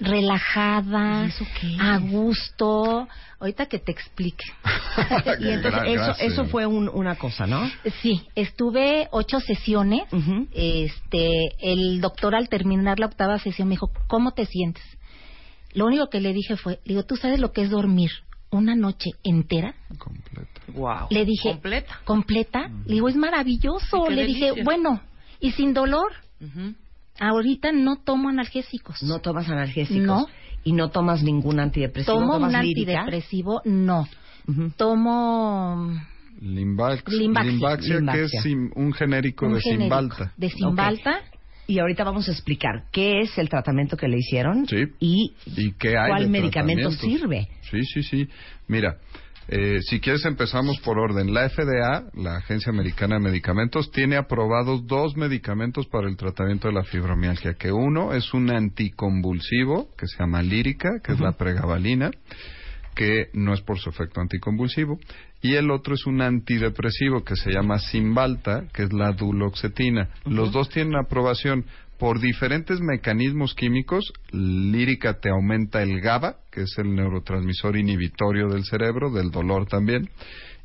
Relajada, 0.03 1.25
¿Y 1.25 1.29
eso 1.29 1.47
qué 1.61 1.77
a 1.81 1.99
gusto. 1.99 3.09
Ahorita 3.41 3.67
que 3.67 3.79
te 3.79 3.93
explique. 3.93 4.45
Y 5.41 5.49
entonces, 5.49 5.83
eso, 5.87 6.15
eso 6.21 6.45
fue 6.47 6.67
un- 6.67 6.89
una 6.89 7.17
cosa, 7.17 7.47
¿no? 7.47 7.69
Sí, 8.03 8.27
estuve 8.35 9.09
ocho 9.11 9.41
sesiones. 9.41 10.03
Este, 10.53 11.49
el 11.61 12.01
doctor 12.01 12.35
al 12.35 12.49
terminar 12.49 12.99
la 12.99 13.07
octava 13.07 13.39
sesión 13.39 13.69
me 13.69 13.73
dijo, 13.75 13.91
¿cómo 14.07 14.33
te 14.33 14.47
sientes? 14.47 14.85
Lo 15.73 15.87
único 15.87 16.09
que 16.09 16.21
le 16.21 16.33
dije 16.35 16.57
fue, 16.57 16.75
le 16.85 16.95
digo, 16.95 17.05
¿tú 17.05 17.17
sabes 17.17 17.41
lo 17.41 17.53
que 17.53 17.63
es 17.63 17.71
dormir 17.71 18.11
una 18.51 18.75
noche 18.77 19.11
entera? 19.25 19.75
Completa. 19.99 20.61
Wow. 20.75 21.07
Le 21.11 21.25
dije, 21.25 21.51
Completa. 21.53 22.01
¿Completa? 22.05 22.69
Le 22.85 22.95
digo, 22.95 23.09
es 23.09 23.17
maravilloso. 23.17 24.09
Le 24.11 24.27
dije, 24.27 24.63
bueno, 24.63 25.01
y 25.41 25.53
sin 25.53 25.73
dolor. 25.73 26.13
Ahorita 27.21 27.73
no 27.73 27.97
tomo 27.97 28.29
analgésicos. 28.29 29.03
No 29.03 29.21
tomas 29.21 29.49
analgésicos. 29.49 30.07
No. 30.07 30.27
Y 30.65 30.73
no 30.73 30.91
tomas 30.91 31.23
ningún 31.23 31.59
antidepresivo. 31.61 32.17
tomo 32.19 32.35
¿Tomas 32.35 32.55
un 32.55 32.61
lírica? 32.63 33.01
antidepresivo, 33.01 33.63
no. 33.65 34.07
Tomo 34.77 35.93
Limbax- 36.41 37.07
Limbaxia. 37.09 37.53
Limbaxia, 37.53 38.01
que 38.13 38.23
es 38.25 38.31
sim- 38.43 38.71
un 38.75 38.93
genérico 38.93 39.47
un 39.47 39.55
de 39.55 39.61
genérico 39.61 39.83
Simbalta. 39.85 40.33
de 40.37 40.51
Simbalta. 40.51 41.21
Y 41.69 41.79
ahorita 41.79 42.03
vamos 42.05 42.29
a 42.29 42.33
explicar 42.33 42.85
qué 42.91 43.21
es 43.21 43.39
el 43.39 43.49
tratamiento 43.49 43.97
que 43.97 44.09
le 44.09 44.19
hicieron 44.19 44.67
Sí. 44.67 44.85
y 44.99 45.35
¿Y 45.47 45.73
qué 45.73 45.97
hay 45.97 46.09
cuál 46.11 46.29
medicamento 46.29 46.91
sirve. 46.91 47.49
Sí, 47.71 47.85
sí, 47.85 48.03
sí. 48.03 48.29
Mira, 48.67 48.97
eh, 49.49 49.81
si 49.83 50.01
quieres 50.01 50.25
empezamos 50.25 50.79
por 50.81 50.99
orden. 50.99 51.35
La 51.35 51.49
FDA, 51.49 52.05
la 52.15 52.37
Agencia 52.37 52.71
Americana 52.71 53.17
de 53.17 53.23
Medicamentos, 53.23 53.91
tiene 53.91 54.17
aprobados 54.17 54.87
dos 54.87 55.17
medicamentos 55.17 55.87
para 55.87 56.09
el 56.09 56.17
tratamiento 56.17 56.69
de 56.69 56.75
la 56.75 56.85
fibromialgia. 56.85 57.55
Que 57.55 57.73
uno 57.73 58.13
es 58.13 58.33
un 58.35 58.51
anticonvulsivo 58.51 59.89
que 59.97 60.07
se 60.07 60.19
llama 60.19 60.43
lírica, 60.43 61.01
que 61.03 61.13
es 61.13 61.21
la 61.21 61.33
pregabalina, 61.33 62.11
que 62.95 63.31
no 63.33 63.53
es 63.53 63.61
por 63.63 63.79
su 63.79 63.91
efecto 63.91 64.21
anticonvulsivo. 64.21 64.99
Y 65.41 65.55
el 65.55 65.71
otro 65.71 65.95
es 65.95 66.07
un 66.07 66.23
antidepresivo 66.23 67.25
que 67.25 67.35
se 67.35 67.51
llama 67.51 67.79
Simbalta, 67.79 68.69
que 68.73 68.85
es 68.85 68.93
la 68.93 69.13
duloxetina. 69.13 70.11
Los 70.25 70.53
dos 70.53 70.69
tienen 70.69 70.97
aprobación 70.97 71.65
por 72.03 72.19
diferentes 72.19 72.81
mecanismos 72.81 73.55
químicos. 73.55 74.13
Lírica 74.33 75.21
te 75.21 75.31
aumenta 75.31 75.85
el 75.85 76.01
GABA, 76.01 76.39
que 76.51 76.63
es 76.63 76.75
el 76.79 76.97
neurotransmisor 76.97 77.77
inhibitorio 77.77 78.49
del 78.49 78.65
cerebro, 78.65 79.13
del 79.13 79.31
dolor 79.31 79.67
también. 79.67 80.11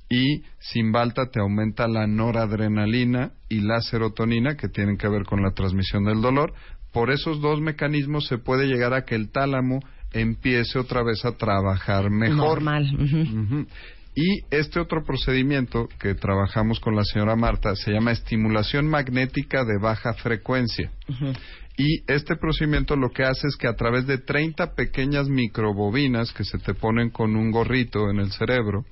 Y 0.10 0.42
Simbalta 0.58 1.30
te 1.30 1.40
aumenta 1.40 1.88
la 1.88 2.08
noradrenalina 2.08 3.34
y 3.50 3.60
la 3.60 3.82
serotonina, 3.82 4.56
que 4.56 4.68
tienen 4.68 4.98
que 4.98 5.08
ver 5.08 5.26
con 5.26 5.44
la 5.44 5.52
transmisión 5.52 6.06
del 6.06 6.22
dolor. 6.22 6.56
Por 6.92 7.12
esos 7.12 7.40
dos 7.40 7.62
mecanismos 7.62 8.26
se 8.26 8.40
puede 8.40 8.66
llegar 8.66 8.96
a 8.96 9.06
que 9.06 9.14
el 9.14 9.30
tálamo 9.30 9.82
empiece 10.14 10.80
otra 10.80 11.04
vez 11.04 11.24
a 11.24 11.38
trabajar 11.38 12.10
mejor. 12.10 12.64
Normal. 12.64 12.90
Ujú. 12.96 13.68
Y 14.20 14.40
este 14.50 14.80
otro 14.80 15.04
procedimiento 15.04 15.88
que 16.00 16.16
trabajamos 16.16 16.80
con 16.80 16.96
la 16.96 17.04
señora 17.04 17.36
Marta 17.36 17.76
se 17.76 17.92
llama 17.92 18.14
estimulación 18.14 18.88
magnética 18.88 19.64
de 19.64 19.78
baja 19.80 20.16
frecuencia. 20.16 20.92
Y 21.78 22.02
este 22.08 22.36
procedimiento 22.36 22.96
lo 22.96 23.12
que 23.12 23.22
hace 23.22 23.46
es 23.46 23.56
que 23.56 23.68
a 23.68 23.76
través 23.76 24.08
de 24.08 24.18
30 24.18 24.74
pequeñas 24.74 25.30
microbobinas 25.30 26.34
que 26.34 26.46
se 26.46 26.58
te 26.58 26.74
ponen 26.74 27.12
con 27.12 27.36
un 27.36 27.52
gorrito 27.52 28.10
en 28.10 28.18
el 28.18 28.32
cerebro, 28.32 28.86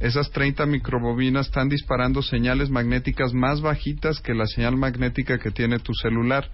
esas 0.00 0.30
30 0.32 0.66
microbobinas 0.66 1.46
están 1.46 1.70
disparando 1.70 2.20
señales 2.20 2.68
magnéticas 2.68 3.32
más 3.32 3.62
bajitas 3.62 4.20
que 4.20 4.34
la 4.34 4.44
señal 4.44 4.76
magnética 4.76 5.38
que 5.38 5.50
tiene 5.50 5.78
tu 5.78 5.94
celular, 5.94 6.46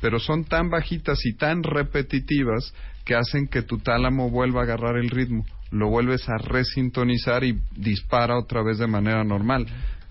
pero 0.00 0.18
son 0.18 0.44
tan 0.44 0.70
bajitas 0.70 1.18
y 1.26 1.36
tan 1.36 1.62
repetitivas 1.62 2.72
que 3.04 3.14
hacen 3.14 3.46
que 3.46 3.60
tu 3.60 3.76
tálamo 3.76 4.30
vuelva 4.30 4.60
a 4.60 4.64
agarrar 4.64 4.96
el 4.96 5.10
ritmo, 5.10 5.44
lo 5.70 5.88
vuelves 5.88 6.28
a 6.28 6.38
resintonizar 6.38 7.44
y 7.44 7.58
dispara 7.76 8.38
otra 8.38 8.62
vez 8.62 8.78
de 8.78 8.86
manera 8.86 9.24
normal. 9.24 9.66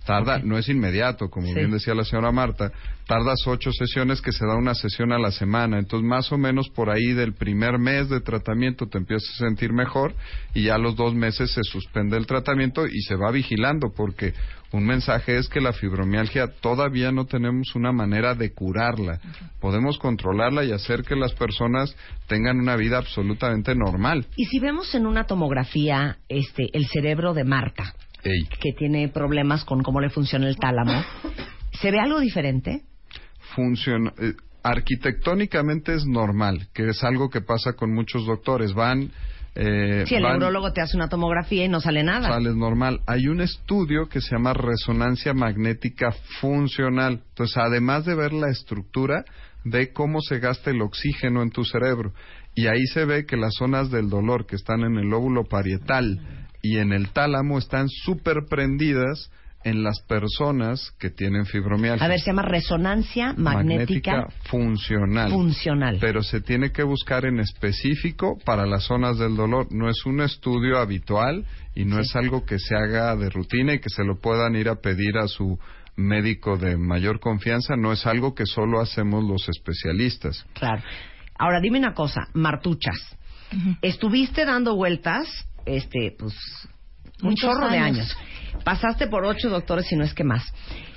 Tarda, 0.08 0.40
no 0.40 0.58
es 0.58 0.70
inmediato, 0.70 1.30
como 1.30 1.48
Sí. 1.48 1.54
bien 1.54 1.70
decía 1.70 1.94
la 1.94 2.06
señora 2.06 2.32
Marta, 2.32 2.72
tardas 3.06 3.46
ocho 3.46 3.72
sesiones 3.74 4.22
que 4.22 4.32
se 4.32 4.46
da 4.46 4.56
una 4.56 4.74
sesión 4.74 5.12
a 5.12 5.20
la 5.20 5.32
semana, 5.32 5.78
entonces 5.78 6.08
más 6.08 6.32
o 6.32 6.38
menos 6.38 6.70
por 6.70 6.90
ahí 6.90 7.14
del 7.14 7.34
primer 7.34 7.78
mes 7.78 8.08
de 8.10 8.22
tratamiento 8.22 8.88
te 8.88 8.98
empiezas 8.98 9.30
a 9.36 9.46
sentir 9.48 9.74
mejor 9.74 10.16
y 10.54 10.64
ya 10.64 10.76
a 10.76 10.78
los 10.78 10.96
dos 10.96 11.14
meses 11.14 11.52
se 11.52 11.62
suspende 11.64 12.16
el 12.18 12.26
tratamiento 12.26 12.88
y 12.88 13.02
se 13.02 13.16
va 13.16 13.32
vigilando 13.32 13.92
porque 13.96 14.34
un 14.72 14.86
mensaje 14.86 15.38
es 15.38 15.48
que 15.48 15.62
la 15.62 15.72
fibromialgia 15.74 16.48
todavía 16.62 17.12
no 17.12 17.26
tenemos 17.26 17.76
una 17.76 17.92
manera 17.92 18.34
de 18.34 18.54
curarla, 18.54 19.20
podemos 19.62 19.98
controlarla 19.98 20.64
y 20.66 20.72
hacer 20.72 21.04
que 21.04 21.16
las 21.16 21.34
personas 21.34 21.96
tengan 22.28 22.60
una 22.60 22.76
vida 22.76 22.98
absolutamente 22.98 23.76
normal. 23.76 24.26
Y 24.36 24.46
si 24.46 24.60
vemos 24.60 24.94
en 24.96 25.06
una 25.06 25.26
tomografía 25.26 26.18
este, 26.28 26.70
el 26.74 26.86
cerebro 26.88 27.34
de 27.34 27.44
Marta, 27.46 27.94
Ey. 28.24 28.46
que 28.60 28.74
tiene 28.74 29.08
problemas 29.10 29.64
con 29.66 29.82
cómo 29.84 30.02
le 30.02 30.10
funciona 30.10 30.48
el 30.48 30.58
tálamo, 30.58 30.94
¿se 31.82 31.92
ve 31.92 32.00
algo 32.00 32.20
diferente? 32.20 32.82
funciona 33.56 34.12
eh, 34.20 34.34
arquitectónicamente 34.64 35.94
es 35.94 36.06
normal, 36.06 36.68
que 36.74 36.90
es 36.90 37.04
algo 37.04 37.30
que 37.30 37.42
pasa 37.42 37.74
con 37.74 37.94
muchos 37.94 38.26
doctores. 38.26 38.74
Van, 38.74 39.12
eh, 39.56 40.04
Si 40.08 40.16
el 40.16 40.24
van- 40.24 40.34
neurólogo 40.40 40.74
te 40.74 40.82
hace 40.82 40.98
una 40.98 41.08
tomografía 41.10 41.66
y 41.66 41.70
no 41.70 41.80
sale 41.80 42.04
nada. 42.04 42.28
sales 42.28 42.56
normal. 42.56 43.02
Hay 43.08 43.28
un 43.28 43.42
estudio 43.42 44.08
que 44.10 44.22
se 44.22 44.32
llama 44.36 44.54
resonancia 44.54 45.34
magnética 45.34 46.12
funcional. 46.42 47.22
Entonces, 47.30 47.58
además 47.58 48.06
de 48.06 48.16
ver 48.16 48.34
la 48.34 48.50
estructura, 48.50 49.24
ve 49.64 49.92
cómo 49.94 50.22
se 50.22 50.40
gasta 50.40 50.72
el 50.72 50.82
oxígeno 50.82 51.42
en 51.42 51.50
tu 51.52 51.64
cerebro. 51.64 52.14
Y 52.56 52.68
ahí 52.68 52.86
se 52.94 53.06
ve 53.06 53.26
que 53.26 53.38
las 53.38 53.54
zonas 53.58 53.92
del 53.92 54.10
dolor 54.10 54.46
que 54.48 54.56
están 54.56 54.82
en 54.82 54.98
el 54.98 55.08
lóbulo 55.10 55.44
parietal 55.46 56.47
y 56.68 56.78
en 56.80 56.92
el 56.92 57.10
tálamo 57.10 57.58
están 57.58 57.88
súper 57.88 58.46
prendidas 58.50 59.32
en 59.64 59.84
las 59.84 60.02
personas 60.02 60.92
que 61.00 61.10
tienen 61.10 61.46
fibromialgia. 61.46 62.06
A 62.06 62.10
ver, 62.10 62.20
se 62.20 62.28
llama 62.28 62.44
resonancia 62.44 63.34
magnética, 63.36 64.28
funcional. 64.50 65.32
funcional. 65.32 65.98
Pero 66.00 66.24
se 66.24 66.42
tiene 66.42 66.72
que 66.72 66.84
buscar 66.84 67.26
en 67.26 67.40
específico 67.40 68.38
para 68.46 68.66
las 68.66 68.84
zonas 68.84 69.18
del 69.18 69.36
dolor. 69.36 69.68
No 69.72 69.90
es 69.90 70.06
un 70.06 70.22
estudio 70.22 70.78
habitual 70.78 71.46
y 71.76 71.86
no 71.86 72.00
es 72.00 72.16
algo 72.16 72.46
que 72.46 72.60
se 72.60 72.76
haga 72.76 73.16
de 73.16 73.30
rutina 73.30 73.74
y 73.74 73.80
que 73.80 73.90
se 73.90 74.04
lo 74.04 74.20
puedan 74.20 74.56
ir 74.56 74.70
a 74.70 74.76
pedir 74.76 75.18
a 75.18 75.28
su 75.28 75.60
médico 75.96 76.58
de 76.58 76.78
mayor 76.78 77.20
confianza. 77.20 77.76
No 77.76 77.92
es 77.92 78.06
algo 78.06 78.36
que 78.36 78.46
solo 78.46 78.80
hacemos 78.80 79.24
los 79.24 79.50
especialistas. 79.50 80.46
Claro. 80.54 80.84
Ahora, 81.38 81.60
dime 81.62 81.80
una 81.80 81.94
cosa, 81.94 82.28
Martuchas. 82.34 83.18
Estuviste 83.82 84.46
dando 84.46 84.76
vueltas, 84.76 85.28
este, 85.68 86.16
pues, 86.18 86.34
un 87.22 87.30
Muchos 87.30 87.50
chorro 87.52 87.70
de 87.70 87.78
años. 87.78 88.16
Pasaste 88.64 89.08
por 89.08 89.26
ocho 89.26 89.50
doctores, 89.50 89.86
si 89.88 89.96
no 89.96 90.04
es 90.04 90.14
que 90.14 90.24
más. 90.24 90.44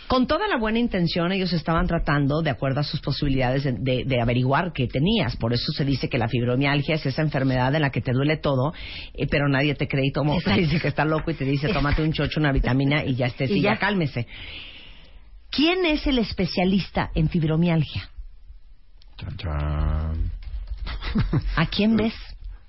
Con 0.06 0.26
toda 0.26 0.48
la 0.48 0.56
buena 0.58 0.80
intención, 0.80 1.30
ellos 1.30 1.52
estaban 1.52 1.86
tratando, 1.86 2.42
de 2.42 2.50
acuerdo 2.50 2.80
a 2.80 2.82
sus 2.82 3.00
posibilidades, 3.00 3.62
de, 3.62 3.72
de- 3.78 4.04
de 4.04 4.20
averiguar 4.20 4.72
qué 4.72 4.88
tenías. 4.88 5.36
Por 5.36 5.52
eso 5.52 5.70
se 5.72 5.84
dice 5.84 6.08
que 6.08 6.18
la 6.18 6.26
fibromialgia 6.26 6.96
es 6.96 7.06
esa 7.06 7.22
enfermedad 7.22 7.72
en 7.76 7.82
la 7.82 7.90
que 7.90 8.00
te 8.00 8.12
duele 8.12 8.36
todo, 8.36 8.72
eh, 9.14 9.26
pero 9.30 9.48
nadie 9.48 9.74
te 9.76 9.86
cree 9.86 10.06
y 10.06 10.12
toma, 10.12 10.34
te 10.44 10.52
dice 10.54 10.80
que 10.80 10.88
está 10.88 11.04
loco 11.04 11.30
y 11.30 11.34
te 11.34 11.44
dice, 11.44 11.68
tómate 11.72 12.02
un 12.02 12.12
chocho, 12.12 12.40
una 12.40 12.50
vitamina 12.50 13.04
y 13.04 13.14
ya 13.14 13.26
estés, 13.26 13.50
y, 13.52 13.58
Y 13.58 13.60
ya 13.62 13.74
ya. 13.74 13.78
cálmese. 13.78 14.26
¿Quién 15.50 15.84
es 15.86 16.06
el 16.06 16.18
especialista 16.18 17.10
en 17.14 17.28
fibromialgia? 17.28 18.10
Chan, 19.16 19.36
chan. 19.36 20.30
¿A 21.56 21.66
quién 21.66 21.96
ves? 21.96 22.14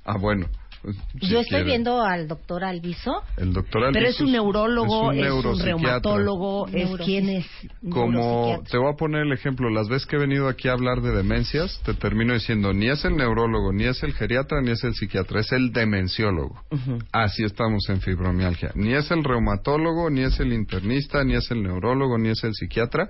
Ah, 0.05 0.17
bueno. 0.17 0.47
Pues, 0.81 0.95
si 1.19 1.27
Yo 1.27 1.39
estoy 1.39 1.49
quiere. 1.49 1.65
viendo 1.65 2.01
al 2.01 2.27
doctor 2.27 2.63
Alviso. 2.63 3.21
El 3.37 3.53
doctor 3.53 3.91
Pero 3.93 4.07
Alviso 4.07 4.09
es 4.09 4.21
un 4.21 4.31
neurólogo, 4.31 5.11
es 5.11 5.19
un 5.19 5.25
es 5.25 5.45
un, 5.45 5.59
reumatólogo, 5.59 6.67
es 6.67 6.89
quién 7.05 7.29
es. 7.29 7.45
Como 7.89 8.63
te 8.69 8.77
voy 8.77 8.91
a 8.91 8.95
poner 8.95 9.27
el 9.27 9.33
ejemplo, 9.33 9.69
las 9.69 9.87
veces 9.87 10.07
que 10.07 10.15
he 10.15 10.19
venido 10.19 10.47
aquí 10.47 10.67
a 10.67 10.73
hablar 10.73 11.01
de 11.01 11.11
demencias, 11.11 11.79
te 11.85 11.93
termino 11.93 12.33
diciendo, 12.33 12.73
ni 12.73 12.89
es 12.89 13.05
el 13.05 13.15
neurólogo, 13.15 13.71
ni 13.73 13.83
es 13.85 14.01
el 14.03 14.13
geriatra, 14.13 14.61
ni 14.61 14.71
es 14.71 14.83
el 14.83 14.95
psiquiatra, 14.95 15.41
es 15.41 15.51
el 15.51 15.71
demenciólogo. 15.71 16.59
Así 17.11 17.43
estamos 17.43 17.87
en 17.89 18.01
fibromialgia. 18.01 18.71
Ni 18.75 18.93
es 18.93 19.11
el 19.11 19.23
reumatólogo, 19.23 20.09
ni 20.09 20.21
es 20.21 20.39
el 20.39 20.53
internista, 20.53 21.23
ni 21.23 21.35
es 21.35 21.51
el 21.51 21.61
neurólogo, 21.61 22.17
ni 22.17 22.29
es 22.29 22.43
el 22.43 22.53
psiquiatra. 22.53 23.09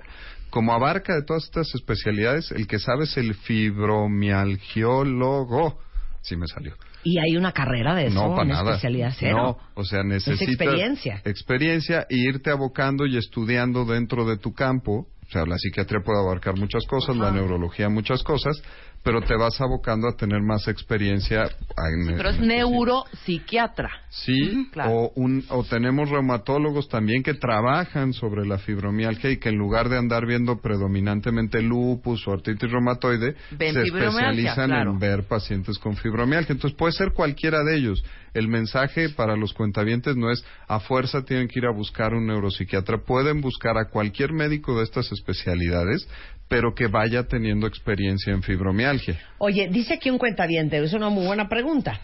Como 0.50 0.74
abarca 0.74 1.14
de 1.14 1.22
todas 1.22 1.44
estas 1.44 1.74
especialidades, 1.74 2.50
el 2.52 2.66
que 2.66 2.78
sabe 2.78 3.04
es 3.04 3.16
el 3.16 3.32
fibromialgiólogo. 3.34 5.78
Sí 6.20 6.36
me 6.36 6.46
salió. 6.46 6.74
Y 7.04 7.18
hay 7.18 7.36
una 7.36 7.52
carrera 7.52 7.94
de 7.94 8.06
eso, 8.06 8.14
No, 8.14 8.30
para 8.34 8.42
una 8.44 8.54
nada. 8.54 8.70
especialidad 8.72 9.12
cero. 9.18 9.36
No, 9.36 9.58
o 9.74 9.84
sea, 9.84 10.02
necesitas 10.04 10.48
experiencia. 10.48 11.20
experiencia 11.24 12.06
y 12.08 12.28
irte 12.28 12.50
abocando 12.50 13.06
y 13.06 13.16
estudiando 13.16 13.84
dentro 13.84 14.24
de 14.24 14.36
tu 14.38 14.52
campo. 14.52 15.08
O 15.26 15.30
sea, 15.32 15.46
la 15.46 15.56
psiquiatría 15.58 16.00
puede 16.04 16.20
abarcar 16.20 16.58
muchas 16.58 16.84
cosas, 16.86 17.16
la 17.16 17.30
neurología 17.30 17.88
muchas 17.88 18.22
cosas, 18.22 18.62
pero 19.02 19.20
te 19.22 19.34
vas 19.36 19.60
abocando 19.60 20.08
a 20.08 20.16
tener 20.16 20.42
más 20.42 20.68
experiencia. 20.68 21.42
en- 21.76 22.16
Pero 22.16 22.28
es 22.30 22.38
neuropsiquiatra. 22.40 23.90
Sí, 24.10 24.68
claro. 24.72 24.90
o, 24.92 25.12
un, 25.16 25.44
o 25.48 25.64
tenemos 25.64 26.10
reumatólogos 26.10 26.88
también 26.88 27.22
que 27.22 27.34
trabajan 27.34 28.12
sobre 28.12 28.46
la 28.46 28.58
fibromialgia 28.58 29.30
y 29.30 29.38
que 29.38 29.48
en 29.48 29.56
lugar 29.56 29.88
de 29.88 29.96
andar 29.98 30.26
viendo 30.26 30.60
predominantemente 30.60 31.62
lupus 31.62 32.26
o 32.28 32.32
artritis 32.32 32.70
reumatoide, 32.70 33.34
Ven 33.52 33.74
se 33.74 33.82
especializan 33.84 34.68
claro. 34.68 34.90
en 34.92 34.98
ver 34.98 35.24
pacientes 35.26 35.78
con 35.78 35.96
fibromialgia. 35.96 36.52
Entonces 36.52 36.76
puede 36.76 36.92
ser 36.92 37.12
cualquiera 37.12 37.64
de 37.64 37.76
ellos. 37.76 38.04
El 38.34 38.48
mensaje 38.48 39.08
para 39.10 39.36
los 39.36 39.52
cuentavientes 39.52 40.16
no 40.16 40.30
es 40.30 40.44
a 40.68 40.80
fuerza 40.80 41.22
tienen 41.24 41.48
que 41.48 41.58
ir 41.58 41.66
a 41.66 41.72
buscar 41.72 42.14
un 42.14 42.26
neuropsiquiatra. 42.26 42.98
Pueden 43.04 43.40
buscar 43.40 43.76
a 43.78 43.88
cualquier 43.90 44.32
médico 44.32 44.76
de 44.78 44.84
estas 44.84 45.10
especialidades, 45.12 46.08
pero 46.52 46.74
que 46.74 46.86
vaya 46.86 47.22
teniendo 47.22 47.66
experiencia 47.66 48.30
en 48.30 48.42
fibromialgia. 48.42 49.18
Oye, 49.38 49.68
dice 49.68 49.94
aquí 49.94 50.10
un 50.10 50.18
cuentaviente, 50.18 50.76
es 50.84 50.92
una 50.92 51.08
muy 51.08 51.24
buena 51.24 51.48
pregunta. 51.48 51.98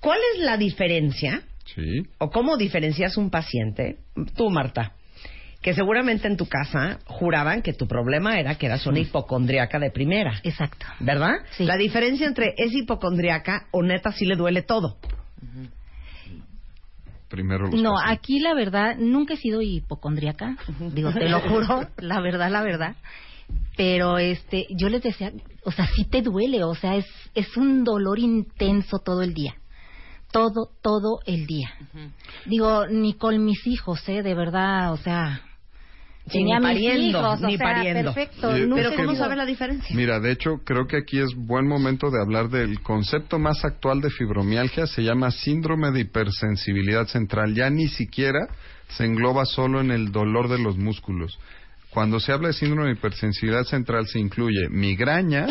¿Cuál 0.00 0.18
es 0.34 0.40
la 0.42 0.56
diferencia, 0.56 1.42
Sí. 1.72 2.02
o 2.18 2.30
cómo 2.30 2.56
diferencias 2.56 3.16
un 3.16 3.30
paciente, 3.30 3.98
tú 4.34 4.50
Marta, 4.50 4.94
que 5.62 5.72
seguramente 5.72 6.26
en 6.26 6.36
tu 6.36 6.46
casa 6.46 6.98
juraban 7.04 7.62
que 7.62 7.72
tu 7.74 7.86
problema 7.86 8.40
era 8.40 8.56
que 8.56 8.66
eras 8.66 8.84
una 8.88 8.98
hipocondriaca 8.98 9.78
de 9.78 9.92
primera? 9.92 10.40
Exacto. 10.42 10.84
¿Verdad? 10.98 11.34
Sí. 11.52 11.64
La 11.64 11.76
diferencia 11.76 12.26
entre 12.26 12.54
es 12.56 12.72
hipocondriaca 12.72 13.68
o 13.70 13.84
neta 13.84 14.10
sí 14.10 14.24
le 14.24 14.34
duele 14.34 14.62
todo. 14.62 14.98
Primero 17.28 17.66
los 17.66 17.80
No, 17.82 17.94
pacientes. 17.94 18.18
aquí 18.18 18.38
la 18.40 18.54
verdad, 18.54 18.96
nunca 18.98 19.34
he 19.34 19.36
sido 19.36 19.60
hipocondriaca. 19.62 20.56
Digo, 20.92 21.12
te 21.12 21.28
lo 21.28 21.40
juro, 21.48 21.88
la 21.98 22.20
verdad, 22.20 22.50
la 22.50 22.62
verdad. 22.62 22.96
Pero 23.76 24.18
este, 24.18 24.66
yo 24.78 24.88
les 24.88 25.02
decía, 25.02 25.32
o 25.64 25.70
sea, 25.72 25.86
sí 25.94 26.04
te 26.04 26.22
duele, 26.22 26.64
o 26.64 26.74
sea, 26.74 26.96
es, 26.96 27.06
es 27.34 27.56
un 27.56 27.84
dolor 27.84 28.18
intenso 28.18 28.98
todo 28.98 29.22
el 29.22 29.34
día. 29.34 29.54
Todo, 30.32 30.70
todo 30.82 31.20
el 31.26 31.46
día. 31.46 31.70
Digo, 32.46 32.86
ni 32.88 33.14
con 33.14 33.44
mis 33.44 33.66
hijos, 33.66 34.06
¿eh? 34.08 34.22
De 34.22 34.34
verdad, 34.34 34.92
o 34.92 34.96
sea. 34.96 35.40
Ni 36.34 36.50
pariendo, 36.60 37.18
hijos, 37.20 37.42
o 37.42 37.46
ni 37.46 37.56
sea, 37.56 37.66
pariendo. 37.74 38.12
perfecto. 38.14 38.56
Yo- 38.56 38.66
nunca 38.66 38.82
Pero 38.90 38.96
¿cómo 38.96 39.14
sabe 39.16 39.36
la 39.36 39.46
diferencia? 39.46 39.94
Mira, 39.94 40.18
de 40.20 40.32
hecho, 40.32 40.58
creo 40.64 40.86
que 40.86 40.96
aquí 40.98 41.18
es 41.20 41.34
buen 41.36 41.68
momento 41.68 42.10
de 42.10 42.20
hablar 42.20 42.48
del 42.48 42.80
concepto 42.80 43.38
más 43.38 43.64
actual 43.64 44.00
de 44.00 44.10
fibromialgia. 44.10 44.86
Se 44.86 45.02
llama 45.02 45.30
síndrome 45.30 45.92
de 45.92 46.00
hipersensibilidad 46.00 47.06
central. 47.06 47.54
Ya 47.54 47.70
ni 47.70 47.88
siquiera 47.88 48.48
se 48.88 49.04
engloba 49.04 49.44
solo 49.44 49.80
en 49.80 49.90
el 49.90 50.10
dolor 50.12 50.48
de 50.48 50.58
los 50.58 50.76
músculos. 50.76 51.38
Cuando 51.90 52.20
se 52.20 52.30
habla 52.32 52.48
de 52.48 52.54
síndrome 52.54 52.88
de 52.88 52.94
hipersensibilidad 52.96 53.64
central 53.64 54.06
se 54.06 54.18
incluye 54.18 54.68
migraña, 54.68 55.46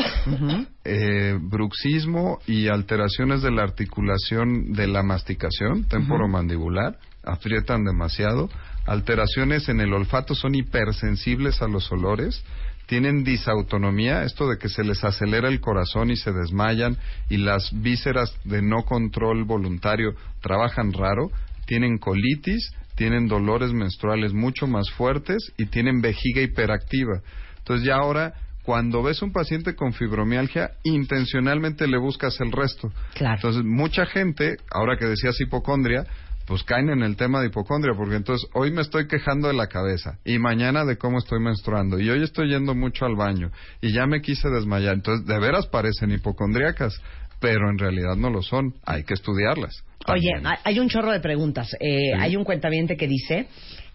eh, 0.83 1.39
bruxismo 1.41 2.39
y 2.45 2.67
alteraciones 2.67 3.41
de 3.41 3.49
la 3.51 3.63
articulación 3.63 4.73
de 4.73 4.85
la 4.87 5.01
masticación 5.01 5.85
temporomandibular, 5.87 6.97
aprietan 7.23 7.83
demasiado, 7.83 8.49
alteraciones 8.85 9.69
en 9.69 9.79
el 9.81 9.93
olfato, 9.93 10.35
son 10.35 10.55
hipersensibles 10.55 11.61
a 11.61 11.67
los 11.67 11.91
olores, 11.91 12.43
tienen 12.85 13.23
disautonomía, 13.23 14.23
esto 14.23 14.47
de 14.47 14.57
que 14.57 14.69
se 14.69 14.83
les 14.83 15.03
acelera 15.03 15.47
el 15.47 15.59
corazón 15.59 16.11
y 16.11 16.15
se 16.15 16.31
desmayan 16.31 16.97
y 17.29 17.37
las 17.37 17.71
vísceras 17.73 18.35
de 18.43 18.61
no 18.61 18.83
control 18.83 19.43
voluntario 19.43 20.13
trabajan 20.41 20.93
raro, 20.93 21.31
tienen 21.65 21.97
colitis, 21.97 22.71
tienen 22.95 23.27
dolores 23.27 23.73
menstruales 23.73 24.33
mucho 24.33 24.67
más 24.67 24.89
fuertes 24.91 25.51
y 25.57 25.65
tienen 25.65 26.01
vejiga 26.01 26.41
hiperactiva. 26.41 27.21
Entonces 27.57 27.87
ya 27.87 27.95
ahora 27.95 28.33
cuando 28.65 29.03
ves 29.03 29.21
un 29.21 29.31
paciente 29.31 29.75
con 29.75 29.93
fibromialgia, 29.93 30.71
intencionalmente 30.83 31.87
le 31.87 31.99
buscas 31.99 32.39
el 32.41 32.51
resto. 32.51 32.91
Claro. 33.13 33.35
Entonces, 33.35 33.63
mucha 33.63 34.07
gente, 34.07 34.57
ahora 34.71 34.97
que 34.97 35.05
decías 35.05 35.39
hipocondria, 35.39 36.05
pues 36.45 36.63
caen 36.63 36.89
en 36.89 37.01
el 37.03 37.15
tema 37.15 37.41
de 37.41 37.47
hipocondria, 37.47 37.93
porque 37.97 38.15
entonces 38.15 38.47
hoy 38.53 38.71
me 38.71 38.81
estoy 38.81 39.07
quejando 39.07 39.47
de 39.47 39.53
la 39.55 39.67
cabeza 39.67 40.19
y 40.23 40.37
mañana 40.37 40.85
de 40.85 40.97
cómo 40.97 41.17
estoy 41.17 41.39
menstruando 41.39 41.99
y 41.99 42.09
hoy 42.09 42.23
estoy 42.23 42.49
yendo 42.49 42.75
mucho 42.75 43.05
al 43.05 43.15
baño 43.15 43.51
y 43.81 43.91
ya 43.91 44.05
me 44.05 44.21
quise 44.21 44.49
desmayar. 44.49 44.93
Entonces, 44.93 45.25
de 45.25 45.39
veras 45.39 45.65
parecen 45.67 46.11
hipocondriacas, 46.11 47.01
pero 47.39 47.69
en 47.69 47.77
realidad 47.77 48.15
no 48.15 48.29
lo 48.29 48.41
son. 48.43 48.75
Hay 48.85 49.03
que 49.03 49.13
estudiarlas. 49.15 49.83
Oye, 50.07 50.29
También. 50.33 50.45
hay- 50.47 50.57
hay 50.63 50.79
un 50.79 50.87
chorro 50.89 51.11
de 51.11 51.19
preguntas. 51.19 51.73
Eh, 51.79 52.11
Sí. 52.13 52.19
Hay 52.19 52.35
un 52.35 52.43
cuentaviente 52.43 52.95
que 52.95 53.07
dice 53.07 53.47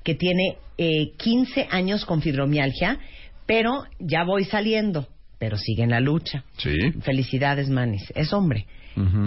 que 0.03 0.15
tiene 0.15 0.57
eh, 0.79 1.13
15 1.19 1.69
años 1.71 2.05
con 2.07 2.23
fibromialgia, 2.23 2.99
pero 3.47 3.85
ya 3.99 4.25
voy 4.25 4.45
saliendo, 4.45 5.07
pero 5.39 5.57
sigue 5.57 5.83
en 5.85 5.91
la 5.91 6.01
lucha. 6.01 6.43
Sí. 6.57 6.75
Felicidades, 7.03 7.69
Manis. 7.69 8.11
Es 8.15 8.33
hombre. 8.33 8.67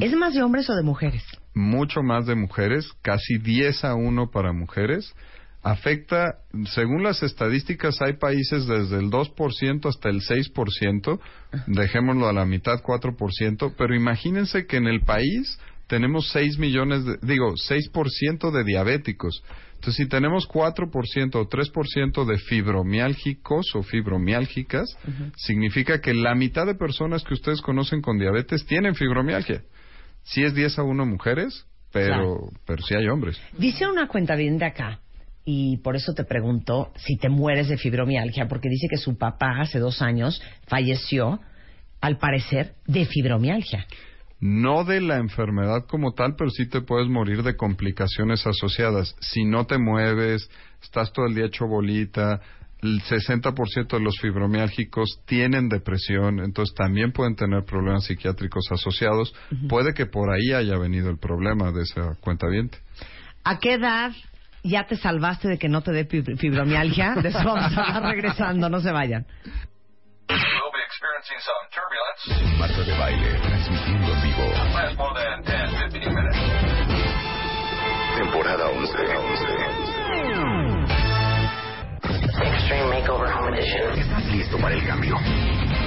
¿Es 0.02 0.14
más 0.14 0.34
de 0.34 0.44
hombres 0.44 0.70
o 0.70 0.76
de 0.76 0.84
mujeres? 0.84 1.24
Mucho 1.54 2.02
más 2.02 2.26
de 2.26 2.36
mujeres, 2.36 2.88
casi 3.02 3.38
10 3.38 3.84
a 3.86 3.96
1 3.96 4.32
para 4.32 4.54
mujeres. 4.54 5.14
Afecta, 5.62 6.40
según 6.66 7.04
las 7.04 7.24
estadísticas, 7.24 8.02
hay 8.02 8.14
países 8.14 8.68
desde 8.68 8.98
el 8.98 9.10
2% 9.10 9.88
hasta 9.88 10.10
el 10.10 10.20
6%, 10.20 11.20
dejémoslo 11.68 12.28
a 12.28 12.34
la 12.34 12.46
mitad, 12.46 12.82
4%, 12.82 13.74
pero 13.78 13.96
imagínense 13.96 14.66
que 14.66 14.78
en 14.78 14.88
el 14.88 15.02
país 15.02 15.58
tenemos 15.88 16.30
6 16.32 16.58
millones, 16.58 17.06
de, 17.06 17.18
digo, 17.22 17.54
6% 17.54 18.52
de 18.52 18.64
diabéticos. 18.66 19.44
Entonces, 19.76 20.04
si 20.04 20.10
tenemos 20.10 20.48
4% 20.48 21.36
o 21.36 21.50
3% 21.50 22.26
de 22.26 22.38
fibromiálgicos 22.40 23.76
o 23.76 23.84
fibromiálgicas, 23.84 24.98
significa 25.36 26.00
que 26.00 26.14
la 26.14 26.36
mitad 26.36 26.66
de 26.66 26.76
personas 26.76 27.24
que 27.24 27.34
ustedes 27.34 27.62
conocen 27.62 28.02
con 28.02 28.18
diabetes 28.18 28.66
tienen 28.66 28.96
fibromialgia. 28.96 29.62
Sí 30.24 30.44
es 30.44 30.54
10 30.54 30.80
a 30.80 30.84
1 30.84 31.06
mujeres, 31.06 31.66
pero, 31.92 32.08
Claro. 32.08 32.50
pero 32.66 32.82
sí 32.84 32.96
hay 32.96 33.08
hombres. 33.08 33.40
Dice 33.58 33.88
una 33.88 34.08
cuenta 34.08 34.36
bien 34.36 34.58
de 34.58 34.66
acá, 34.66 35.00
y 35.46 35.78
por 35.78 35.96
eso 35.96 36.14
te 36.14 36.24
pregunto 36.24 36.92
si 36.96 37.18
te 37.18 37.30
mueres 37.30 37.68
de 37.68 37.78
fibromialgia, 37.78 38.48
porque 38.48 38.70
dice 38.70 38.88
que 38.90 38.98
su 38.98 39.18
papá 39.18 39.60
hace 39.60 39.80
dos 39.80 40.02
años 40.02 40.42
falleció, 40.68 41.40
al 42.02 42.18
parecer, 42.18 42.74
de 42.88 43.06
fibromialgia. 43.06 43.86
No 44.40 44.84
de 44.84 45.00
la 45.00 45.18
enfermedad 45.18 45.86
como 45.88 46.14
tal, 46.14 46.36
pero 46.38 46.50
sí 46.50 46.68
te 46.68 46.82
puedes 46.82 47.08
morir 47.08 47.44
de 47.44 47.56
complicaciones 47.56 48.46
asociadas. 48.46 49.16
Si 49.22 49.46
no 49.46 49.66
te 49.66 49.78
mueves, 49.78 50.50
estás 50.82 51.14
todo 51.14 51.28
el 51.28 51.36
día 51.36 51.46
hecho 51.46 51.66
bolita, 51.66 52.42
el 52.84 53.02
60% 53.02 53.88
de 53.88 54.00
los 54.00 54.18
fibromiálgicos 54.20 55.22
tienen 55.26 55.70
depresión, 55.70 56.40
entonces 56.40 56.76
también 56.76 57.12
pueden 57.12 57.36
tener 57.36 57.64
problemas 57.64 58.06
psiquiátricos 58.06 58.66
asociados. 58.72 59.34
Puede 59.70 59.94
que 59.94 60.06
por 60.06 60.30
ahahí 60.30 60.54
haya 60.54 60.78
venido 60.78 61.10
el 61.10 61.18
problema 61.18 61.72
de 61.72 61.84
esa 61.84 62.16
cuenta 62.20 62.48
¿A 63.46 63.58
qué 63.60 63.74
edad 63.74 64.12
ya 64.64 64.86
te 64.86 64.96
salvaste 64.98 65.48
de 65.48 65.58
que 65.58 65.68
no 65.70 65.82
te 65.82 65.92
dé 65.92 66.08
fib- 66.08 66.38
fibromialgia? 66.38 67.16
De 67.16 67.30
eso 67.30 67.40
vamos 67.44 67.78
a 67.78 67.96
hablar 67.96 68.04
regresando, 68.16 68.70
no 68.70 68.80
se 68.82 68.92
vayan. 68.92 69.26
Marta 72.60 72.82
de 72.84 72.98
Baile, 72.98 73.40
transmitiendo 73.42 74.14
en 74.14 74.22
vivo. 74.24 74.44
Last 74.74 74.98
more 74.98 75.14
than 75.16 75.44
10, 75.44 75.92
15 75.92 76.10
minutes. 76.10 76.38
Temporada 78.18 78.70
11. 78.70 78.94
Extreme 78.94 79.72
Makeover 79.74 80.12
Home 80.14 80.32
Edition. 80.32 80.43
¿Estás 83.96 84.26
listo 84.28 84.58
para 84.58 84.76
el 84.76 84.86
cambio? 84.86 85.16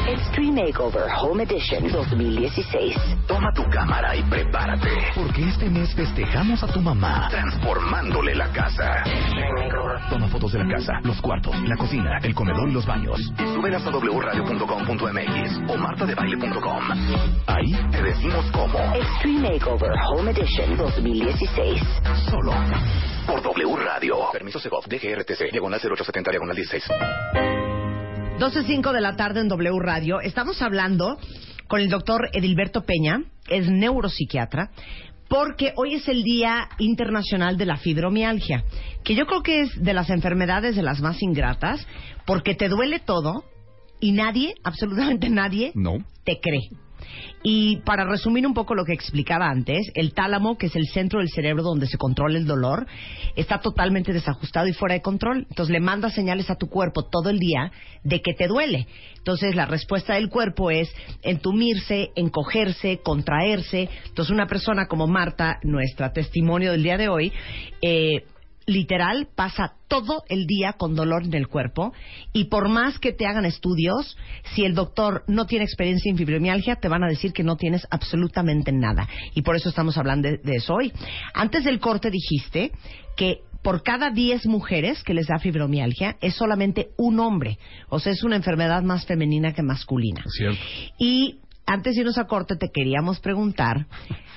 Extreme 0.09 0.67
Makeover 0.67 1.05
Home 1.21 1.43
Edition 1.43 1.91
2016. 1.91 2.97
Toma 3.27 3.53
tu 3.53 3.65
cámara 3.71 4.15
y 4.15 4.23
prepárate. 4.23 4.89
Porque 5.15 5.49
este 5.49 5.69
mes 5.69 5.93
festejamos 5.95 6.63
a 6.63 6.69
tu 6.69 6.81
mamá 6.81 7.29
transformándole 7.29 8.35
la 8.37 8.53
casa. 8.53 9.03
Extreme 9.05 9.65
Makeover. 9.65 10.09
Toma 10.09 10.29
fotos 10.29 10.53
de 10.53 10.59
la 10.61 10.69
casa, 10.69 10.93
los 11.03 11.21
cuartos, 11.21 11.55
la 11.63 11.77
cocina, 11.77 12.19
el 12.23 12.35
comedor 12.35 12.69
y 12.69 12.73
los 12.73 12.87
baños. 12.87 13.19
Y 13.19 13.55
súbelas 13.55 13.85
a 13.85 13.91
wradio.com.mx 13.91 15.71
o 15.71 15.77
martadebaile.com. 15.77 16.83
Ahí 17.49 17.73
te 17.91 18.03
decimos 18.03 18.45
cómo. 18.53 18.79
Extreme 18.95 19.51
Makeover 19.51 19.93
Home 20.13 20.31
Edition 20.31 20.77
2016. 20.77 21.83
Solo 22.31 22.53
por 23.27 23.43
W 23.43 23.77
Radio. 23.77 24.31
Permiso 24.33 24.61
Segov, 24.61 24.85
DGRTC, 24.87 25.51
diagonal 25.51 25.81
0870, 25.81 26.31
diagonal 26.31 26.55
16. 26.55 27.66
12.05 28.39 28.93
de 28.93 29.01
la 29.01 29.17
tarde 29.17 29.41
en 29.41 29.49
W 29.49 29.79
Radio. 29.81 30.21
Estamos 30.21 30.61
hablando 30.61 31.19
con 31.69 31.81
el 31.81 31.89
doctor 31.89 32.29
Edilberto 32.35 32.83
Peña, 32.83 33.23
es 33.49 33.67
neuropsiquiatra, 33.71 34.71
porque 35.27 35.73
hoy 35.77 35.95
es 35.95 36.07
el 36.07 36.23
Día 36.23 36.69
Internacional 36.79 37.57
de 37.57 37.65
la 37.65 37.79
Fibromialgia, 37.79 38.63
que 39.05 39.15
yo 39.15 39.25
creo 39.25 39.43
que 39.43 39.63
es 39.63 39.83
de 39.83 39.95
las 39.95 40.11
enfermedades 40.11 40.77
de 40.77 40.83
las 40.83 41.01
más 41.01 41.23
ingratas, 41.23 41.87
porque 42.27 42.55
te 42.55 42.69
duele 42.69 42.99
todo 42.99 43.45
y 44.01 44.13
nadie, 44.13 44.55
absolutamente 44.65 45.29
nadie, 45.29 45.73
No. 45.75 45.99
te 46.25 46.39
cree. 46.41 46.71
Y 47.43 47.77
para 47.85 48.05
resumir 48.05 48.45
un 48.47 48.55
poco 48.55 48.75
lo 48.75 48.85
que 48.85 48.93
explicaba 48.93 49.49
antes, 49.49 49.93
el 49.95 50.13
tálamo, 50.13 50.59
que 50.59 50.67
es 50.67 50.75
el 50.75 50.89
centro 50.89 51.21
del 51.21 51.29
cerebro 51.29 51.63
donde 51.63 51.87
se 51.87 51.99
controla 51.99 52.37
el 52.37 52.47
dolor, 52.47 52.87
está 53.37 53.61
totalmente 53.61 54.13
desajustado 54.13 54.67
y 54.67 54.73
fuera 54.73 54.95
de 54.95 55.03
control. 55.03 55.47
Entonces 55.49 55.73
le 55.73 55.79
manda 55.79 56.11
señales 56.11 56.51
a 56.51 56.57
tu 56.57 56.69
cuerpo 56.69 57.05
todo 57.05 57.31
el 57.31 57.39
día 57.39 57.71
de 58.03 58.21
que 58.23 58.35
te 58.35 58.49
duele. 58.49 58.89
Entonces 59.19 59.55
la 59.55 59.67
respuesta 59.67 60.15
del 60.15 60.29
cuerpo 60.29 60.71
es 60.73 60.93
entumirse, 61.23 62.11
encogerse, 62.17 62.99
contraerse. 63.05 63.89
Entonces 64.07 64.33
una 64.33 64.47
persona 64.49 64.87
como 64.87 65.07
Marta, 65.07 65.59
nuestra 65.63 66.13
testimonio 66.13 66.73
del 66.73 66.83
día 66.83 66.97
de 66.97 67.09
hoy, 67.09 67.33
eh, 67.83 68.25
literal 68.67 69.29
pasa 69.35 69.75
todo 69.89 70.25
el 70.29 70.47
día 70.47 70.75
con 70.77 70.95
dolor 70.95 71.25
en 71.25 71.35
el 71.35 71.49
cuerpo 71.49 71.93
y 72.33 72.45
por 72.45 72.69
más 72.69 72.99
que 72.99 73.13
te 73.13 73.27
hagan 73.27 73.45
estudios, 73.45 74.17
si 74.55 74.65
el 74.65 74.75
doctor 74.75 75.23
no 75.29 75.47
tiene 75.47 75.65
experiencia 75.65 76.11
en 76.11 76.19
fibromialgia, 76.19 76.77
te 76.77 76.89
van 76.89 77.05
a 77.05 77.09
decir 77.09 77.33
que 77.33 77.45
no 77.45 77.57
tienes 77.57 77.87
absolutamente 77.91 78.73
nada. 78.73 79.09
Y 79.35 79.43
por 79.43 79.57
eso 79.57 79.69
estamos 79.69 79.97
hablando 79.97 80.29
de, 80.29 80.39
de 80.39 80.57
eso 80.57 80.75
hoy. 80.75 80.93
Antes 81.33 81.65
del 81.65 81.79
corte 81.79 82.11
dijiste 82.11 82.73
que 83.17 83.41
por 83.63 83.83
cada 83.83 84.11
10 84.11 84.47
mujeres 84.47 85.03
que 85.03 85.15
les 85.15 85.27
da 85.27 85.39
fibromialgia 85.39 86.17
es 86.21 86.35
solamente 86.35 86.91
un 86.97 87.19
hombre. 87.21 87.59
O 87.89 87.99
sea, 87.99 88.13
es 88.13 88.23
una 88.23 88.37
enfermedad 88.37 88.83
más 88.83 89.07
femenina 89.07 89.53
que 89.55 89.63
masculina. 89.63 90.23
Cierto. 90.29 90.61
Y 90.99 91.41
antes 91.67 91.95
de 91.95 92.03
irnos 92.03 92.19
a 92.19 92.27
corte 92.27 92.57
te 92.57 92.71
queríamos 92.73 93.19
preguntar, 93.21 93.87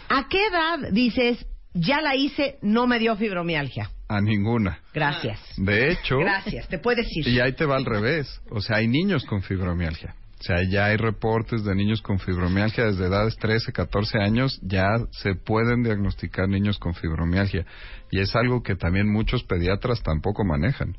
¿a 0.09 0.27
qué 0.29 0.47
edad 0.47 0.91
dices, 0.91 1.45
ya 1.73 2.01
la 2.01 2.15
hice, 2.15 2.57
no 2.61 2.87
me 2.87 2.97
dio 2.97 3.15
fibromialgia? 3.15 3.91
A 4.09 4.19
ninguna. 4.21 4.79
Gracias. 4.93 5.39
De 5.55 5.91
hecho, 5.91 6.17
Gracias, 6.17 6.67
te 6.67 6.79
puedes 6.79 7.07
ir. 7.15 7.27
y 7.27 7.39
ahí 7.39 7.53
te 7.53 7.65
va 7.65 7.77
al 7.77 7.85
revés. 7.85 8.41
O 8.49 8.59
sea, 8.59 8.77
hay 8.77 8.87
niños 8.87 9.23
con 9.25 9.41
fibromialgia. 9.43 10.15
O 10.39 10.43
sea, 10.43 10.57
ya 10.69 10.85
hay 10.85 10.97
reportes 10.97 11.63
de 11.63 11.75
niños 11.75 12.01
con 12.01 12.17
fibromialgia 12.17 12.85
desde 12.85 13.05
edades 13.07 13.35
13, 13.37 13.71
14 13.73 14.19
años, 14.19 14.57
ya 14.63 14.87
se 15.11 15.35
pueden 15.35 15.83
diagnosticar 15.83 16.47
niños 16.47 16.79
con 16.79 16.93
fibromialgia. 16.95 17.65
Y 18.09 18.19
es 18.19 18.35
algo 18.35 18.63
que 18.63 18.75
también 18.75 19.11
muchos 19.11 19.43
pediatras 19.43 20.01
tampoco 20.01 20.43
manejan. 20.45 20.97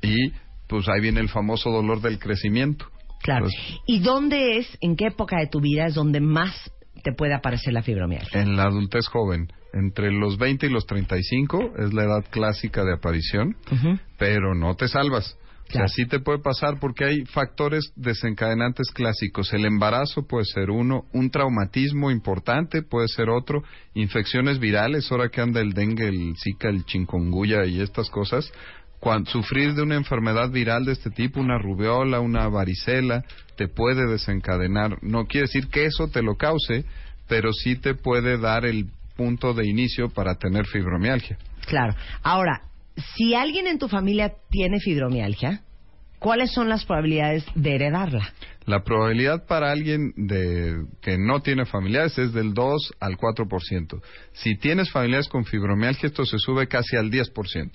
Y 0.00 0.32
pues 0.68 0.88
ahí 0.88 1.00
viene 1.00 1.20
el 1.20 1.28
famoso 1.28 1.70
dolor 1.70 2.00
del 2.00 2.18
crecimiento. 2.18 2.86
Claro. 3.22 3.44
Pues, 3.44 3.54
¿Y 3.86 4.00
dónde 4.00 4.56
es, 4.56 4.66
en 4.80 4.96
qué 4.96 5.06
época 5.08 5.38
de 5.38 5.46
tu 5.46 5.60
vida 5.60 5.86
es 5.86 5.94
donde 5.94 6.20
más 6.20 6.72
te 7.04 7.12
puede 7.12 7.34
aparecer 7.34 7.72
la 7.72 7.82
fibromialgia? 7.82 8.40
en 8.40 8.56
la 8.56 8.64
adultez 8.64 9.06
joven, 9.06 9.52
entre 9.72 10.12
los 10.12 10.38
20 10.38 10.66
y 10.66 10.70
los 10.70 10.86
35 10.86 11.74
es 11.78 11.92
la 11.92 12.04
edad 12.04 12.24
clásica 12.30 12.84
de 12.84 12.94
aparición, 12.94 13.56
pero 14.18 14.54
no 14.54 14.74
te 14.74 14.88
salvas. 14.88 15.36
Claro. 15.68 15.86
O 15.86 15.88
sea, 15.88 15.96
sí 15.96 16.06
te 16.06 16.20
puede 16.20 16.40
pasar 16.40 16.78
porque 16.78 17.04
hay 17.04 17.24
factores 17.24 17.92
desencadenantes 17.96 18.90
clásicos. 18.90 19.52
El 19.54 19.64
embarazo 19.64 20.26
puede 20.26 20.44
ser 20.44 20.70
uno, 20.70 21.04
un 21.12 21.30
traumatismo 21.30 22.10
importante 22.10 22.82
puede 22.82 23.08
ser 23.08 23.30
otro, 23.30 23.62
infecciones 23.94 24.58
virales, 24.58 25.10
ahora 25.10 25.30
que 25.30 25.40
anda 25.40 25.60
el 25.60 25.72
dengue, 25.72 26.08
el 26.08 26.34
zika, 26.36 26.68
el 26.68 26.84
chikungunya 26.84 27.64
y 27.64 27.80
estas 27.80 28.10
cosas. 28.10 28.52
Cuando, 29.00 29.30
sufrir 29.30 29.74
de 29.74 29.82
una 29.82 29.96
enfermedad 29.96 30.50
viral 30.50 30.84
de 30.84 30.92
este 30.92 31.10
tipo, 31.10 31.40
una 31.40 31.58
rubiola, 31.58 32.20
una 32.20 32.48
varicela, 32.48 33.24
te 33.56 33.66
puede 33.66 34.06
desencadenar. 34.06 35.02
No 35.02 35.26
quiere 35.26 35.46
decir 35.46 35.68
que 35.68 35.86
eso 35.86 36.08
te 36.08 36.22
lo 36.22 36.36
cause, 36.36 36.84
pero 37.28 37.52
sí 37.52 37.76
te 37.76 37.94
puede 37.94 38.38
dar 38.38 38.64
el 38.64 38.90
punto 39.16 39.54
de 39.54 39.66
inicio 39.66 40.10
para 40.10 40.36
tener 40.36 40.66
fibromialgia. 40.66 41.38
Claro. 41.66 41.94
Ahora, 42.22 42.62
si 43.16 43.34
alguien 43.34 43.66
en 43.66 43.78
tu 43.78 43.88
familia 43.88 44.32
tiene 44.50 44.78
fibromialgia, 44.80 45.62
¿cuáles 46.18 46.52
son 46.52 46.68
las 46.68 46.84
probabilidades 46.84 47.44
de 47.54 47.74
heredarla? 47.74 48.32
La 48.64 48.84
probabilidad 48.84 49.46
para 49.46 49.72
alguien 49.72 50.12
de, 50.16 50.84
que 51.00 51.18
no 51.18 51.40
tiene 51.40 51.64
familiares 51.64 52.16
es 52.18 52.32
del 52.32 52.54
2 52.54 52.94
al 53.00 53.16
4%. 53.16 54.00
Si 54.32 54.56
tienes 54.56 54.90
familiares 54.90 55.28
con 55.28 55.44
fibromialgia, 55.44 56.06
esto 56.06 56.24
se 56.24 56.38
sube 56.38 56.68
casi 56.68 56.96
al 56.96 57.10
10%. 57.10 57.70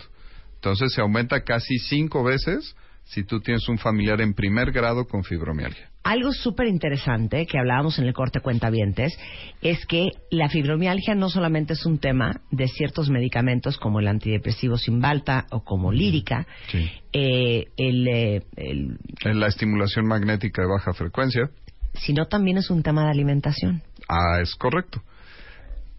Entonces 0.55 0.93
se 0.93 1.01
aumenta 1.01 1.41
casi 1.43 1.77
cinco 1.77 2.23
veces 2.23 2.75
si 3.07 3.23
tú 3.23 3.39
tienes 3.39 3.67
un 3.69 3.77
familiar 3.77 4.19
en 4.21 4.33
primer 4.33 4.71
grado 4.71 5.05
con 5.07 5.23
fibromialgia. 5.23 5.89
Algo 6.03 6.31
súper 6.31 6.67
interesante 6.67 7.45
que 7.45 7.57
hablábamos 7.57 7.99
en 7.99 8.05
el 8.05 8.13
corte 8.13 8.39
cuentavientes 8.39 9.17
es 9.61 9.85
que 9.85 10.09
la 10.31 10.47
fibromialgia 10.49 11.15
no 11.15 11.29
solamente 11.29 11.73
es 11.73 11.85
un 11.85 11.99
tema 11.99 12.41
de 12.51 12.67
ciertos 12.67 13.09
medicamentos 13.09 13.77
como 13.77 13.99
el 13.99 14.07
antidepresivo 14.07 14.77
Cymbalta 14.77 15.45
o 15.51 15.63
como 15.63 15.91
lírica, 15.91 16.47
Sí. 16.69 16.89
eh, 17.13 17.65
el, 17.77 18.07
eh, 18.07 18.41
el- 18.55 18.97
la 19.39 19.47
estimulación 19.47 20.05
magnética 20.05 20.61
de 20.61 20.67
baja 20.69 20.93
frecuencia, 20.93 21.49
sino 21.93 22.27
también 22.27 22.57
es 22.57 22.69
un 22.69 22.83
tema 22.83 23.03
de 23.05 23.11
alimentación. 23.11 23.81
Ah, 24.07 24.39
es 24.41 24.55
correcto. 24.55 25.01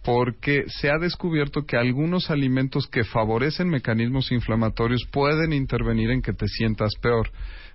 Porque 0.09 0.65
se 0.69 0.89
ha 0.89 0.97
descubierto 0.97 1.67
que 1.67 1.77
algunos 1.77 2.31
alimentos 2.31 2.87
que 2.87 3.05
favorecen 3.05 3.69
mecanismos 3.69 4.33
inflamatorios 4.33 5.07
pueden 5.13 5.53
intervenir 5.53 6.11
en 6.11 6.23
que 6.23 6.33
te 6.33 6.49
sientas 6.49 6.93
peor. 7.03 7.31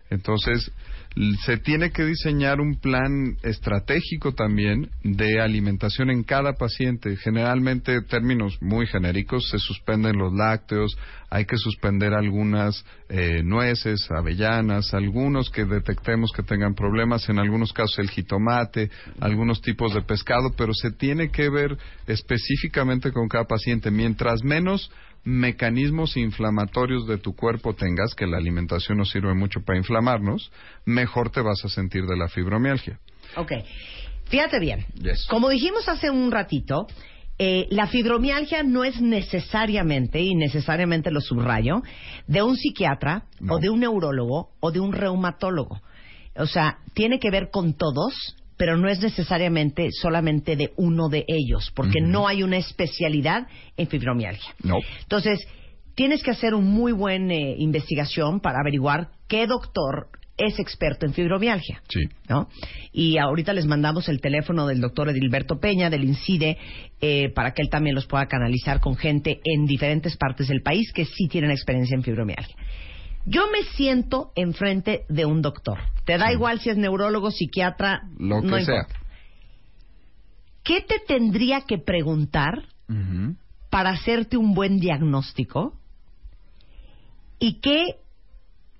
Entonces, 0.10 0.72
se 1.46 1.58
tiene 1.58 1.92
que 1.92 2.04
diseñar 2.04 2.60
un 2.60 2.80
plan 2.80 3.38
estratégico 3.44 4.34
también 4.34 4.90
de 5.04 5.40
alimentación 5.42 6.10
en 6.10 6.24
cada 6.24 6.54
paciente. 6.54 7.16
Generalmente, 7.18 8.02
términos 8.02 8.58
muy 8.62 8.88
genéricos, 8.88 9.48
se 9.50 9.60
suspenden 9.60 10.18
los 10.18 10.34
lácteos, 10.34 10.98
hay 11.30 11.46
que 11.46 11.58
suspender 11.58 12.14
algunas 12.14 12.84
eh, 13.10 13.42
nueces, 13.44 14.08
avellanas, 14.10 14.94
algunos 14.94 15.50
que 15.52 15.66
detectemos 15.66 16.32
que 16.32 16.44
tengan 16.44 16.74
problemas, 16.74 17.30
en 17.30 17.38
algunos 17.38 17.74
casos 17.74 18.00
el 18.00 18.10
jitomate, 18.10 18.90
algunos 19.20 19.62
tipos 19.62 19.94
de 19.94 20.02
pescado, 20.02 20.54
pero 20.58 20.74
se 20.74 20.92
tiene 20.92 21.30
que 21.30 21.50
ver 21.50 21.78
específicamente 22.08 23.12
con 23.12 23.28
cada 23.28 23.46
paciente. 23.46 23.92
Mientras 23.92 24.44
menos 24.44 24.92
mecanismos 25.24 26.18
inflamatorios 26.18 27.08
de 27.08 27.18
tu 27.18 27.36
cuerpo 27.36 27.74
tengas, 27.74 28.14
que 28.16 28.28
la 28.28 28.38
alimentación 28.38 28.98
nos 28.98 29.10
sirve 29.10 29.34
mucho 29.34 29.62
para 29.66 29.78
inflamarnos, 29.78 30.52
mejor 30.86 31.30
te 31.30 31.42
vas 31.42 31.64
a 31.64 31.70
sentir 31.70 32.06
de 32.06 32.18
la 32.18 32.28
fibromialgia. 32.28 33.00
Ok. 33.38 33.52
Fíjate 34.26 34.60
bien. 34.60 34.86
Yes. 34.96 35.26
Como 35.30 35.50
dijimos 35.50 35.88
hace 35.88 36.10
un 36.10 36.32
ratito, 36.32 36.88
eh, 37.40 37.68
la 37.72 37.88
fibromialgia 37.88 38.64
no 38.64 38.84
es 38.84 39.02
necesariamente, 39.02 40.22
y 40.22 40.36
necesariamente 40.36 41.12
lo 41.12 41.22
subrayo, 41.22 41.82
de 42.28 42.44
un 42.44 42.56
psiquiatra 42.56 43.26
No. 43.40 43.56
o 43.56 43.60
de 43.60 43.70
un 43.70 43.80
neurólogo 43.80 44.50
o 44.60 44.72
de 44.72 44.80
un 44.80 44.94
reumatólogo. 44.94 45.82
O 46.36 46.48
sea, 46.48 46.80
tiene 46.94 47.20
que 47.20 47.32
ver 47.32 47.50
con 47.52 47.74
todos, 47.74 48.14
pero 48.58 48.78
no 48.78 48.90
es 48.90 49.00
necesariamente 49.02 49.90
solamente 49.92 50.56
de 50.56 50.72
uno 50.76 51.10
de 51.10 51.26
ellos, 51.28 51.72
porque 51.76 52.02
no 52.02 52.28
hay 52.28 52.44
una 52.44 52.58
especialidad 52.58 53.48
en 53.78 53.88
fibromialgia. 53.88 54.54
No. 54.64 54.78
Entonces, 55.02 55.46
tienes 55.96 56.24
que 56.24 56.32
hacer 56.32 56.54
una 56.54 56.68
muy 56.68 56.92
buena 56.92 57.34
eh, 57.34 57.56
investigación 57.58 58.40
para 58.40 58.60
averiguar 58.60 59.10
qué 59.28 59.48
doctor 59.48 60.10
es 60.38 60.60
experto 60.60 61.06
en 61.06 61.14
fibromialgia. 61.14 61.82
Sí. 61.90 62.02
¿no? 62.28 62.50
Y 62.92 63.18
ahorita 63.18 63.54
les 63.54 63.66
mandamos 63.66 64.10
el 64.10 64.20
teléfono 64.20 64.66
del 64.66 64.82
doctor 64.82 65.10
Edilberto 65.10 65.60
Peña, 65.60 65.90
del 65.90 66.04
INCIDE, 66.04 66.58
eh, 67.02 67.30
para 67.30 67.54
que 67.54 67.62
él 67.62 67.70
también 67.70 67.96
los 67.96 68.08
pueda 68.08 68.26
canalizar 68.28 68.80
con 68.80 68.96
gente 68.96 69.40
en 69.44 69.66
diferentes 69.66 70.18
partes 70.18 70.48
del 70.48 70.62
país 70.62 70.92
que 70.94 71.06
sí 71.06 71.28
tienen 71.28 71.52
experiencia 71.52 71.96
en 71.96 72.04
fibromialgia. 72.04 72.56
Yo 73.26 73.44
me 73.52 73.64
siento 73.76 74.32
enfrente 74.36 75.06
de 75.10 75.26
un 75.26 75.42
doctor. 75.42 75.80
Te 76.06 76.18
da 76.18 76.32
igual 76.32 76.60
si 76.60 76.70
es 76.70 76.78
neurólogo, 76.78 77.32
psiquiatra, 77.32 78.04
Lo 78.18 78.42
que 78.42 78.48
no 78.48 78.60
sea. 78.60 78.88
¿Qué 80.64 80.82
te 80.82 81.00
tendría 81.08 81.62
que 81.62 81.78
preguntar 81.78 82.64
para 83.70 83.92
hacerte 83.92 84.38
un 84.38 84.54
buen 84.54 84.80
diagnóstico? 84.80 85.74
¿Y 87.40 87.60
qué 87.60 87.98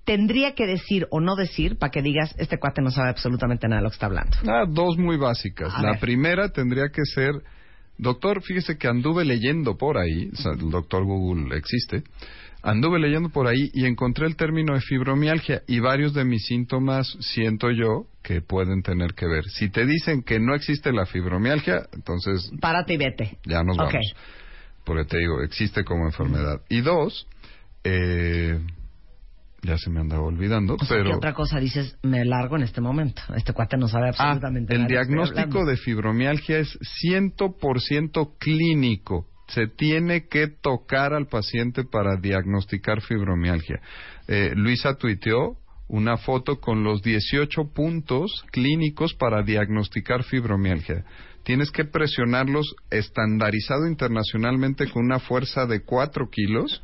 tendría 0.04 0.54
que 0.54 0.66
decir 0.66 1.06
o 1.10 1.20
no 1.20 1.34
decir 1.34 1.78
para 1.78 1.90
que 1.90 2.02
digas, 2.02 2.34
este 2.38 2.58
cuate 2.58 2.82
no 2.82 2.90
sabe 2.90 3.10
absolutamente 3.10 3.66
nada 3.68 3.80
de 3.80 3.84
lo 3.84 3.90
que 3.90 3.94
está 3.94 4.06
hablando? 4.06 4.36
Ah, 4.46 4.64
dos 4.68 4.96
muy 4.96 5.16
básicas. 5.16 5.74
A 5.74 5.82
la 5.82 5.92
ver. 5.92 6.00
primera 6.00 6.48
tendría 6.50 6.88
que 6.90 7.04
ser, 7.04 7.32
doctor, 7.98 8.42
fíjese 8.42 8.76
que 8.78 8.88
anduve 8.88 9.24
leyendo 9.24 9.76
por 9.76 9.98
ahí, 9.98 10.30
o 10.32 10.36
sea, 10.36 10.52
el 10.52 10.70
doctor 10.70 11.04
Google 11.04 11.56
existe, 11.56 12.02
anduve 12.62 12.98
leyendo 12.98 13.28
por 13.28 13.46
ahí 13.46 13.70
y 13.74 13.84
encontré 13.86 14.26
el 14.26 14.36
término 14.36 14.74
de 14.74 14.80
fibromialgia 14.80 15.62
y 15.66 15.80
varios 15.80 16.14
de 16.14 16.24
mis 16.24 16.44
síntomas 16.46 17.16
siento 17.20 17.70
yo 17.70 18.06
que 18.22 18.40
pueden 18.40 18.82
tener 18.82 19.14
que 19.14 19.26
ver. 19.26 19.44
Si 19.44 19.68
te 19.68 19.84
dicen 19.86 20.22
que 20.22 20.40
no 20.40 20.54
existe 20.54 20.92
la 20.92 21.04
fibromialgia, 21.06 21.86
entonces 21.92 22.50
Párate 22.60 22.94
y 22.94 22.96
vete. 22.96 23.38
ya 23.44 23.62
nos 23.62 23.76
Ok. 23.78 23.84
vamos. 23.92 24.14
Porque 24.84 25.04
te 25.04 25.18
digo, 25.18 25.42
existe 25.42 25.82
como 25.84 26.04
enfermedad. 26.06 26.60
Y 26.68 26.80
dos, 26.82 27.26
eh, 27.84 28.58
ya 29.64 29.78
se 29.78 29.90
me 29.90 30.00
andaba 30.00 30.22
olvidando, 30.22 30.74
O 30.74 30.78
sea, 30.84 30.96
pero... 30.98 31.10
¿qué 31.10 31.16
otra 31.16 31.34
cosa 31.34 31.58
dices? 31.58 31.96
Me 32.02 32.24
largo 32.24 32.56
en 32.56 32.62
este 32.62 32.80
momento. 32.80 33.22
Este 33.34 33.52
cuate 33.52 33.76
no 33.76 33.88
sabe 33.88 34.08
Ah, 34.08 34.30
absolutamente 34.30 34.74
el 34.74 34.82
nada. 34.82 35.00
estoy 35.00 35.14
diagnóstico 35.16 35.64
de 35.64 35.76
fibromialgia 35.76 36.58
es 36.58 36.78
100% 37.02 38.34
clínico. 38.38 39.26
Se 39.48 39.66
tiene 39.66 40.26
que 40.28 40.48
tocar 40.48 41.12
al 41.12 41.26
paciente 41.26 41.84
para 41.84 42.16
diagnosticar 42.16 43.00
fibromialgia. 43.02 43.80
Eh, 44.28 44.52
Luisa 44.54 44.94
tuiteó 44.96 45.56
una 45.88 46.16
foto 46.16 46.60
con 46.60 46.82
los 46.82 47.02
18 47.02 47.72
puntos 47.74 48.44
clínicos 48.52 49.14
para 49.14 49.42
diagnosticar 49.42 50.22
fibromialgia. 50.24 51.04
Tienes 51.44 51.70
que 51.70 51.84
presionarlos 51.84 52.74
estandarizado 52.90 53.86
internacionalmente 53.86 54.88
con 54.90 55.04
una 55.04 55.18
fuerza 55.18 55.66
de 55.66 55.82
4 55.84 56.30
kilos 56.30 56.82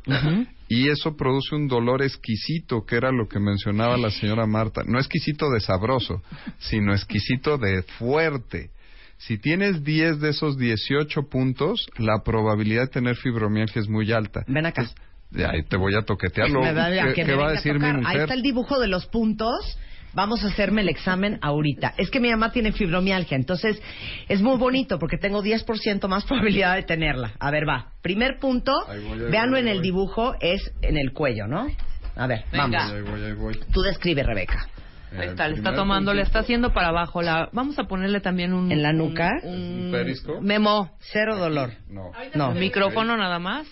y 0.73 0.87
eso 0.87 1.17
produce 1.17 1.53
un 1.53 1.67
dolor 1.67 2.01
exquisito, 2.01 2.85
que 2.85 2.95
era 2.95 3.11
lo 3.11 3.27
que 3.27 3.41
mencionaba 3.41 3.97
la 3.97 4.09
señora 4.09 4.45
Marta. 4.45 4.83
No 4.85 4.99
exquisito 4.99 5.49
de 5.49 5.59
sabroso, 5.59 6.23
sino 6.59 6.93
exquisito 6.93 7.57
de 7.57 7.83
fuerte. 7.83 8.69
Si 9.17 9.37
tienes 9.37 9.83
10 9.83 10.21
de 10.21 10.29
esos 10.29 10.57
18 10.57 11.23
puntos, 11.23 11.89
la 11.97 12.23
probabilidad 12.23 12.83
de 12.83 12.87
tener 12.87 13.17
fibromialgia 13.17 13.81
es 13.81 13.89
muy 13.89 14.13
alta. 14.13 14.45
Ven 14.47 14.65
acá. 14.65 14.89
De 15.29 15.45
ahí 15.45 15.63
te 15.63 15.75
voy 15.75 15.93
a 15.95 16.03
toquetearlo. 16.03 16.61
¿Qué, 16.61 17.25
me 17.25 17.35
va 17.35 17.49
a 17.49 17.51
decir 17.51 17.73
mi 17.73 17.79
tocar. 17.79 17.95
Ahí 17.97 18.01
mujer? 18.03 18.21
está 18.21 18.33
el 18.33 18.41
dibujo 18.41 18.79
de 18.79 18.87
los 18.87 19.07
puntos. 19.07 19.77
Vamos 20.13 20.43
a 20.43 20.47
hacerme 20.47 20.81
el 20.81 20.89
examen 20.89 21.39
ahorita. 21.41 21.93
Es 21.97 22.09
que 22.09 22.19
mi 22.19 22.29
mamá 22.29 22.51
tiene 22.51 22.73
fibromialgia, 22.73 23.37
entonces 23.37 23.81
es 24.27 24.41
muy 24.41 24.57
bonito 24.57 24.99
porque 24.99 25.17
tengo 25.17 25.41
10% 25.41 26.07
más 26.07 26.25
probabilidad 26.27 26.75
de 26.75 26.83
tenerla. 26.83 27.33
A 27.39 27.51
ver, 27.51 27.67
va. 27.67 27.93
Primer 28.01 28.37
punto, 28.39 28.73
Ahí 28.87 28.97
ahí 28.97 29.03
voy, 29.49 29.59
en 29.59 29.67
ahí 29.67 29.77
el 29.77 29.81
dibujo, 29.81 30.35
es 30.39 30.71
en 30.81 30.97
el 30.97 31.13
cuello, 31.13 31.47
¿no? 31.47 31.67
A 32.15 32.27
ver, 32.27 32.43
Venga. 32.51 32.67
vamos. 32.67 32.91
Ahí 32.91 33.01
voy, 33.01 33.23
ahí 33.23 33.33
voy. 33.33 33.59
Tú 33.71 33.81
describe, 33.81 34.23
Rebeca. 34.23 34.67
Ahí 35.13 35.23
El 35.23 35.29
está, 35.29 35.47
le 35.47 35.55
está 35.55 35.73
tomando, 35.73 36.13
le 36.13 36.21
está 36.21 36.39
haciendo 36.39 36.73
para 36.73 36.89
abajo. 36.89 37.21
La, 37.21 37.49
vamos 37.51 37.77
a 37.79 37.83
ponerle 37.83 38.21
también 38.21 38.53
un... 38.53 38.71
¿En 38.71 38.81
la 38.81 38.93
nuca? 38.93 39.29
Un, 39.43 39.85
¿Un 39.85 39.91
periscope? 39.91 40.41
Memo. 40.41 40.95
Cero 40.99 41.37
dolor. 41.37 41.71
No. 41.89 42.11
No. 42.33 42.51
Micrófono 42.51 43.17
nada 43.17 43.39
más. 43.39 43.67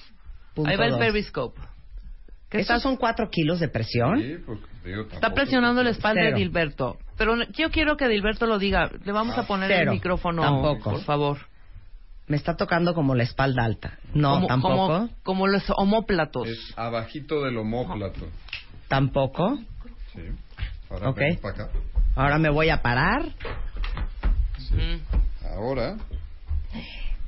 Punto 0.53 0.69
Ahí 0.69 0.77
va 0.77 0.85
el 0.85 0.97
periscope. 0.97 1.61
¿Qué 2.49 2.57
¿Esos 2.59 2.77
está, 2.77 2.79
son 2.79 2.95
cuatro 2.97 3.29
kilos 3.29 3.59
de 3.59 3.67
presión? 3.69 4.19
Sí, 4.19 4.37
pues, 4.45 4.59
digo, 4.83 5.03
está 5.11 5.33
presionando 5.33 5.83
la 5.83 5.91
espalda 5.91 6.21
Cero. 6.23 6.35
de 6.35 6.43
Dilberto. 6.43 6.97
Pero 7.17 7.35
yo 7.53 7.69
quiero 7.69 7.95
que 7.95 8.07
Dilberto 8.07 8.47
lo 8.47 8.57
diga. 8.57 8.89
Le 9.03 9.11
vamos 9.11 9.37
a 9.37 9.43
poner 9.45 9.69
Cero. 9.69 9.91
el 9.91 9.95
micrófono, 9.97 10.41
Tampoco. 10.41 10.91
por 10.91 11.01
favor. 11.03 11.37
Me 12.27 12.37
está 12.37 12.55
tocando 12.55 12.93
como 12.93 13.15
la 13.15 13.23
espalda 13.23 13.63
alta. 13.65 13.97
No, 14.13 14.35
como, 14.35 14.47
tampoco. 14.47 14.75
Como, 14.87 15.09
como 15.23 15.47
los 15.47 15.63
homóplatos. 15.77 16.47
Es 16.47 16.73
abajito 16.75 17.43
del 17.43 17.57
homóplato. 17.57 18.27
Tampoco. 18.87 19.57
Sí. 20.13 20.21
Ahora 20.89 21.13
para 21.13 21.53
acá. 21.53 21.69
Ahora 22.15 22.37
me 22.39 22.49
voy 22.49 22.69
a 22.69 22.81
parar. 22.81 23.21
Ujú. 24.71 25.01
Ahora, 25.55 25.97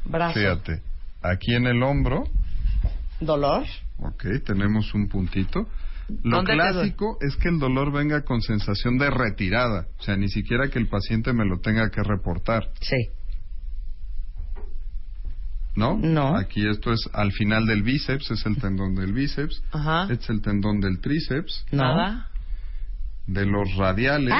Brazo. 0.06 0.34
fíjate, 0.40 0.82
aquí 1.22 1.54
en 1.56 1.68
el 1.68 1.82
hombro, 1.84 2.24
Dolor. 3.22 3.64
ok, 4.00 4.26
tenemos 4.46 4.94
un 4.94 5.08
puntito. 5.08 5.68
Lo 6.24 6.38
¿Dónde 6.38 6.52
te 6.54 6.58
clásico 6.58 7.18
es 7.22 7.38
que 7.38 7.48
el 7.48 7.60
dolor 7.60 7.94
venga 7.94 8.24
con 8.24 8.42
sensación 8.42 8.98
de 8.98 9.10
retirada, 9.10 9.88
o 9.98 10.04
sea, 10.04 10.18
ni 10.18 10.28
siquiera 10.28 10.68
que 10.70 10.78
el 10.80 10.90
paciente 10.90 11.32
me 11.32 11.46
lo 11.46 11.60
tenga 11.60 11.90
que 11.90 12.04
reportar, 12.04 12.70
Sí. 12.82 12.98
¿no? 15.76 15.98
No. 15.98 16.36
Aquí 16.36 16.68
esto 16.68 16.92
es 16.92 17.00
al 17.14 17.32
final 17.32 17.66
del 17.66 17.84
bíceps, 17.84 18.32
es 18.32 18.46
el 18.46 18.58
tendón 18.58 18.94
del 18.96 19.14
bíceps, 19.14 19.64
Ajá. 19.72 20.12
es 20.12 20.30
el 20.30 20.42
tendón 20.42 20.82
del 20.82 21.00
tríceps, 21.00 21.66
No. 21.72 21.84
Nada. 21.84 22.31
De 23.28 23.46
los 23.46 23.76
radiales, 23.78 24.34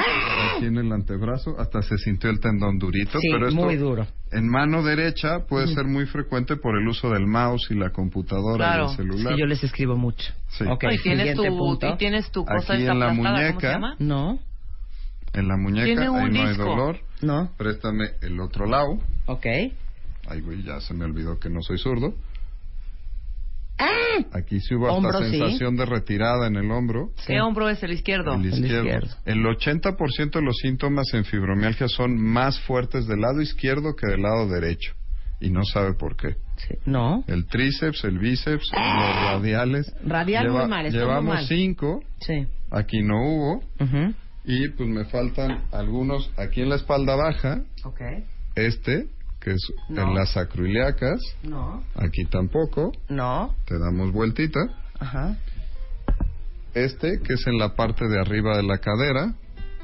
aquí 0.56 0.66
en 0.66 0.76
el 0.76 0.92
antebrazo, 0.92 1.58
hasta 1.58 1.80
se 1.82 1.96
sintió 1.98 2.28
el 2.30 2.40
tendón 2.40 2.78
durito. 2.78 3.18
Sí, 3.20 3.28
pero 3.32 3.48
esto 3.48 3.60
muy 3.62 3.76
duro. 3.76 4.06
En 4.30 4.48
mano 4.48 4.82
derecha 4.82 5.46
puede 5.48 5.68
ser 5.74 5.84
muy 5.86 6.06
frecuente 6.06 6.56
por 6.56 6.76
el 6.76 6.86
uso 6.88 7.10
del 7.10 7.26
mouse 7.26 7.68
y 7.70 7.74
la 7.74 7.90
computadora 7.90 8.56
Claro. 8.66 8.86
y 8.86 8.90
el 8.90 8.96
celular. 8.96 9.34
Sí, 9.34 9.40
yo 9.40 9.46
les 9.46 9.62
escribo 9.64 9.96
mucho. 9.96 10.32
Sí. 10.48 10.64
Ok, 10.68 10.84
y, 10.90 10.98
tienes 11.02 11.34
tu, 11.36 11.44
punto. 11.44 11.88
y 11.88 11.96
tienes 11.96 12.30
tu 12.30 12.44
cosa 12.44 12.74
Aquí 12.74 12.86
en 12.86 12.98
la 12.98 13.08
¿cómo 13.08 13.22
se 13.24 13.30
muñeca. 13.30 13.72
llama? 13.72 13.96
No, 13.98 14.38
En 15.32 15.48
la 15.48 15.56
muñeca, 15.56 15.84
Tiene 15.86 16.10
un 16.10 16.18
ahí 16.18 16.30
no 16.32 16.40
hay 16.42 16.48
disco. 16.48 16.64
dolor. 16.64 16.98
no, 17.22 17.50
Préstame 17.56 18.04
el 18.20 18.38
otro 18.40 18.66
lado. 18.66 18.98
ok. 19.26 19.46
Ay, 20.28 20.40
güey, 20.40 20.62
ya 20.62 20.80
se 20.80 20.92
me 20.94 21.04
olvidó 21.04 21.38
que 21.38 21.48
no 21.48 21.62
soy 21.62 21.78
zurdo. 21.78 22.14
¡Ah! 24.32 24.38
Aquí 24.38 24.60
sí 24.60 24.74
hubo 24.74 24.86
hasta 24.86 24.96
Hombro, 24.96 25.18
sí. 25.24 25.30
sensación 25.38 25.76
de 25.76 25.86
retirada 25.86 26.46
en 26.46 26.56
el 26.56 26.70
hombro. 26.70 27.10
¿Qué 27.26 27.40
hombro 27.40 27.68
es 27.68 27.82
el 27.82 27.92
izquierdo? 27.92 28.34
El 28.34 28.40
El 28.46 28.46
izquierdo. 28.54 28.84
izquierdo. 28.84 29.16
El 29.24 29.44
80% 29.44 30.30
de 30.32 30.42
los 30.42 30.56
síntomas 30.58 31.06
en 31.14 31.24
fibromialgia 31.24 31.88
son 31.88 32.16
más 32.16 32.60
fuertes 32.60 33.06
del 33.06 33.20
lado 33.20 33.40
izquierdo 33.40 33.94
que 33.96 34.06
del 34.06 34.22
lado 34.22 34.48
derecho. 34.48 34.94
Y 35.40 35.50
no 35.50 35.64
sabe 35.64 35.94
por 35.94 36.16
qué. 36.16 36.36
Sí, 36.56 36.74
No, 36.86 37.24
El 37.26 37.46
tríceps, 37.46 38.04
el 38.04 38.18
bíceps, 38.20 38.70
los 38.72 39.16
radiales. 39.24 39.92
Radial 40.06 40.50
muy 40.50 40.68
mal, 40.68 40.86
estoy 40.86 41.00
muy 41.00 41.08
Llevamos 41.08 41.46
cinco, 41.48 42.02
sí. 42.20 42.46
aquí 42.70 43.02
no 43.02 43.16
hubo. 43.16 43.56
Ujú. 43.80 44.14
Y 44.44 44.68
pues 44.68 44.88
me 44.88 45.04
faltan 45.06 45.64
algunos 45.72 46.30
aquí 46.36 46.60
en 46.62 46.68
la 46.68 46.76
espalda 46.76 47.16
baja. 47.16 47.62
Ok. 47.84 48.00
Este, 48.54 49.06
que 49.42 49.50
es 49.52 49.62
No. 49.88 50.02
en 50.02 50.14
las 50.14 50.30
sacroiliacas. 50.32 51.20
No, 51.42 51.82
Aquí 51.96 52.24
tampoco. 52.26 52.92
no, 53.08 53.54
Te 53.66 53.78
damos 53.78 54.12
vueltita. 54.12 54.60
ajá. 55.00 55.36
Este, 56.74 57.20
que 57.22 57.34
es 57.34 57.46
en 57.46 57.58
la 57.58 57.74
parte 57.74 58.08
de 58.08 58.18
arriba 58.20 58.56
de 58.56 58.62
la 58.62 58.78
cadera. 58.78 59.34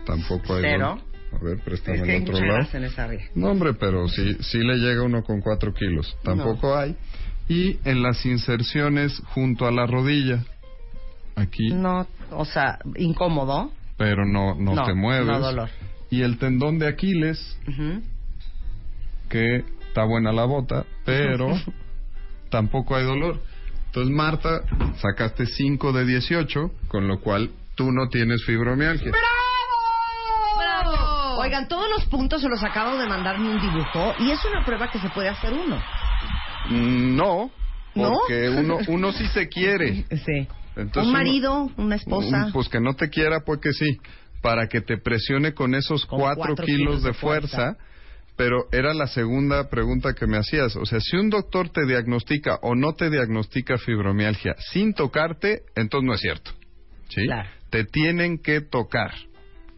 Tampoco 0.06 0.54
hay. 0.54 0.62
Cero. 0.62 0.98
A 1.32 1.44
ver, 1.44 1.58
préstame 1.62 1.98
Es 1.98 2.02
que 2.04 2.16
el 2.16 2.22
otro 2.22 2.46
lado. 2.46 2.68
en 2.72 2.84
esa 2.84 3.04
área. 3.04 3.20
No, 3.34 3.48
hombre, 3.50 3.74
pero 3.74 4.08
sí, 4.08 4.36
sí 4.40 4.58
le 4.58 4.76
llega 4.78 5.02
uno 5.02 5.22
con 5.22 5.40
cuatro 5.42 5.74
kilos. 5.74 6.16
Tampoco 6.22 6.74
hay. 6.74 6.96
Y 7.48 7.78
en 7.84 8.02
las 8.02 8.24
inserciones 8.24 9.20
junto 9.34 9.66
a 9.66 9.70
la 9.70 9.86
rodilla. 9.86 10.42
Aquí, 11.36 11.68
No, 11.74 12.06
o 12.30 12.44
sea, 12.46 12.78
incómodo. 12.96 13.70
pero 13.98 14.24
no, 14.24 14.54
no, 14.54 14.74
No, 14.74 14.84
te 14.86 14.94
mueves. 14.94 15.26
no 15.26 15.38
dolor. 15.40 15.68
Y 16.10 16.22
el 16.22 16.38
tendón 16.38 16.78
de 16.78 16.88
Aquiles, 16.88 17.58
Ujú. 17.68 18.00
Que 19.28 19.64
está 19.88 20.04
buena 20.04 20.32
la 20.32 20.44
bota, 20.44 20.84
pero 21.04 21.48
tampoco 22.50 22.96
hay 22.96 23.04
dolor. 23.04 23.40
Entonces, 23.86 24.14
Marta, 24.14 24.62
sacaste 25.00 25.46
5 25.46 25.92
de 25.92 26.04
18, 26.04 26.70
con 26.88 27.08
lo 27.08 27.20
cual 27.20 27.50
tú 27.74 27.90
no 27.90 28.08
tienes 28.08 28.44
fibromialgia. 28.44 29.12
¡Bravo! 30.56 31.38
Oigan, 31.40 31.68
todos 31.68 31.88
los 31.90 32.04
puntos 32.06 32.42
se 32.42 32.48
los 32.48 32.62
acabo 32.62 32.96
de 32.98 33.06
mandar 33.08 33.36
en 33.36 33.42
un 33.46 33.60
dibujo 33.60 34.14
y 34.18 34.30
es 34.30 34.44
una 34.44 34.64
prueba 34.64 34.90
que 34.90 34.98
se 34.98 35.08
puede 35.10 35.28
hacer 35.28 35.52
uno. 35.52 35.76
Mm, 36.68 37.16
No, 37.16 37.50
¿No? 37.94 38.12
porque 38.18 38.48
uno, 38.50 38.78
uno 38.88 39.12
sí 39.12 39.26
se 39.28 39.48
quiere. 39.48 40.04
Sí. 40.26 40.46
Entonces 40.76 41.06
un 41.08 41.12
marido, 41.12 41.70
una 41.76 41.96
esposa. 41.96 42.50
Pues 42.52 42.68
que 42.68 42.80
no 42.80 42.94
te 42.94 43.08
quiera, 43.08 43.40
pues 43.44 43.60
que 43.60 43.72
sí. 43.72 43.98
Para 44.42 44.68
que 44.68 44.80
te 44.80 44.96
presione 44.98 45.52
con 45.52 45.74
esos 45.74 46.06
Con 46.06 46.20
cuatro, 46.20 46.44
cuatro 46.46 46.64
kilos, 46.64 46.78
kilos 46.78 47.02
de 47.02 47.08
de 47.08 47.14
fuerza. 47.14 47.56
fuerza. 47.56 47.76
Pero 48.38 48.66
era 48.72 48.94
la 48.94 49.06
segunda 49.08 49.68
pregunta 49.68 50.14
que 50.14 50.26
me 50.26 50.38
hacías. 50.38 50.74
O 50.76 50.86
sea, 50.86 51.00
si 51.00 51.16
un 51.16 51.28
doctor 51.28 51.68
te 51.70 51.84
diagnostica 51.84 52.58
o 52.62 52.74
no 52.74 52.94
te 52.94 53.10
diagnostica 53.10 53.76
fibromialgia 53.78 54.54
sin 54.72 54.94
tocarte, 54.94 55.62
entonces 55.74 56.06
no 56.06 56.14
es 56.14 56.20
cierto. 56.20 56.52
¿Sí? 57.10 57.26
Claro. 57.26 57.50
Te 57.68 57.84
tienen 57.84 58.38
que 58.38 58.60
tocar. 58.62 59.12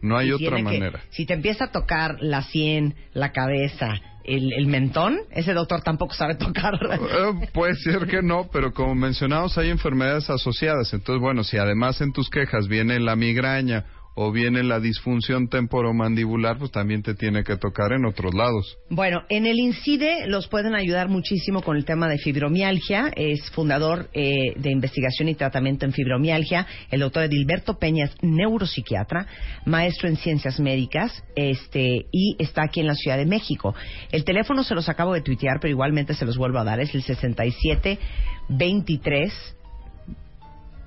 No 0.01 0.17
hay 0.17 0.31
otra 0.31 0.57
que- 0.57 0.63
manera. 0.63 1.01
si 1.09 1.25
te 1.25 1.33
empieza 1.33 1.65
a 1.65 1.71
tocar 1.71 2.17
la 2.21 2.43
sien, 2.43 2.95
la 3.13 3.31
cabeza, 3.31 3.93
el, 4.23 4.53
el 4.53 4.67
mentón, 4.67 5.17
ese 5.31 5.53
doctor 5.53 5.81
tampoco 5.81 6.13
sabe 6.13 6.35
tocar. 6.47 6.75
Eh, 6.75 7.49
puede 7.53 7.73
ser 7.75 8.05
que 8.07 8.21
no, 8.21 8.47
pero 8.53 8.73
como 8.73 8.93
mencionamos, 8.93 9.57
hay 9.57 9.69
enfermedades 9.71 10.29
asociadas. 10.29 10.93
Entonces, 10.93 11.19
bueno, 11.19 11.43
si 11.43 11.57
además 11.57 11.99
en 12.01 12.13
tus 12.13 12.29
quejas 12.29 12.67
viene 12.67 12.99
la 12.99 13.15
migraña 13.15 13.85
o 14.15 14.31
viene 14.31 14.63
la 14.63 14.79
disfunción 14.79 15.47
temporomandibular, 15.47 16.57
pues 16.57 16.71
también 16.71 17.01
te 17.01 17.13
tiene 17.13 17.43
que 17.43 17.55
tocar 17.55 17.93
en 17.93 18.05
otros 18.05 18.33
lados. 18.33 18.77
Bueno, 18.89 19.23
en 19.29 19.45
el 19.45 19.57
INCIDE 19.57 20.27
los 20.27 20.47
pueden 20.47 20.75
ayudar 20.75 21.07
muchísimo 21.07 21.61
con 21.61 21.77
el 21.77 21.85
tema 21.85 22.09
de 22.09 22.17
fibromialgia. 22.17 23.11
Es 23.15 23.49
fundador 23.51 24.09
eh, 24.13 24.53
de 24.57 24.71
investigación 24.71 25.29
y 25.29 25.35
tratamiento 25.35 25.85
en 25.85 25.93
fibromialgia. 25.93 26.67
El 26.89 27.01
doctor 27.01 27.23
Edilberto 27.23 27.79
Peña 27.79 28.05
es 28.05 28.15
neuropsiquiatra, 28.21 29.27
maestro 29.65 30.09
en 30.09 30.17
ciencias 30.17 30.59
médicas 30.59 31.23
este, 31.35 32.05
y 32.11 32.35
está 32.39 32.63
aquí 32.63 32.81
en 32.81 32.87
la 32.87 32.95
Ciudad 32.95 33.17
de 33.17 33.25
México. 33.25 33.73
El 34.11 34.25
teléfono 34.25 34.63
se 34.63 34.75
los 34.75 34.89
acabo 34.89 35.13
de 35.13 35.21
tuitear, 35.21 35.59
pero 35.61 35.71
igualmente 35.71 36.13
se 36.13 36.25
los 36.25 36.37
vuelvo 36.37 36.59
a 36.59 36.63
dar. 36.63 36.79
Es 36.79 36.93
el 36.93 37.03
67 37.03 37.97
23 38.49 39.33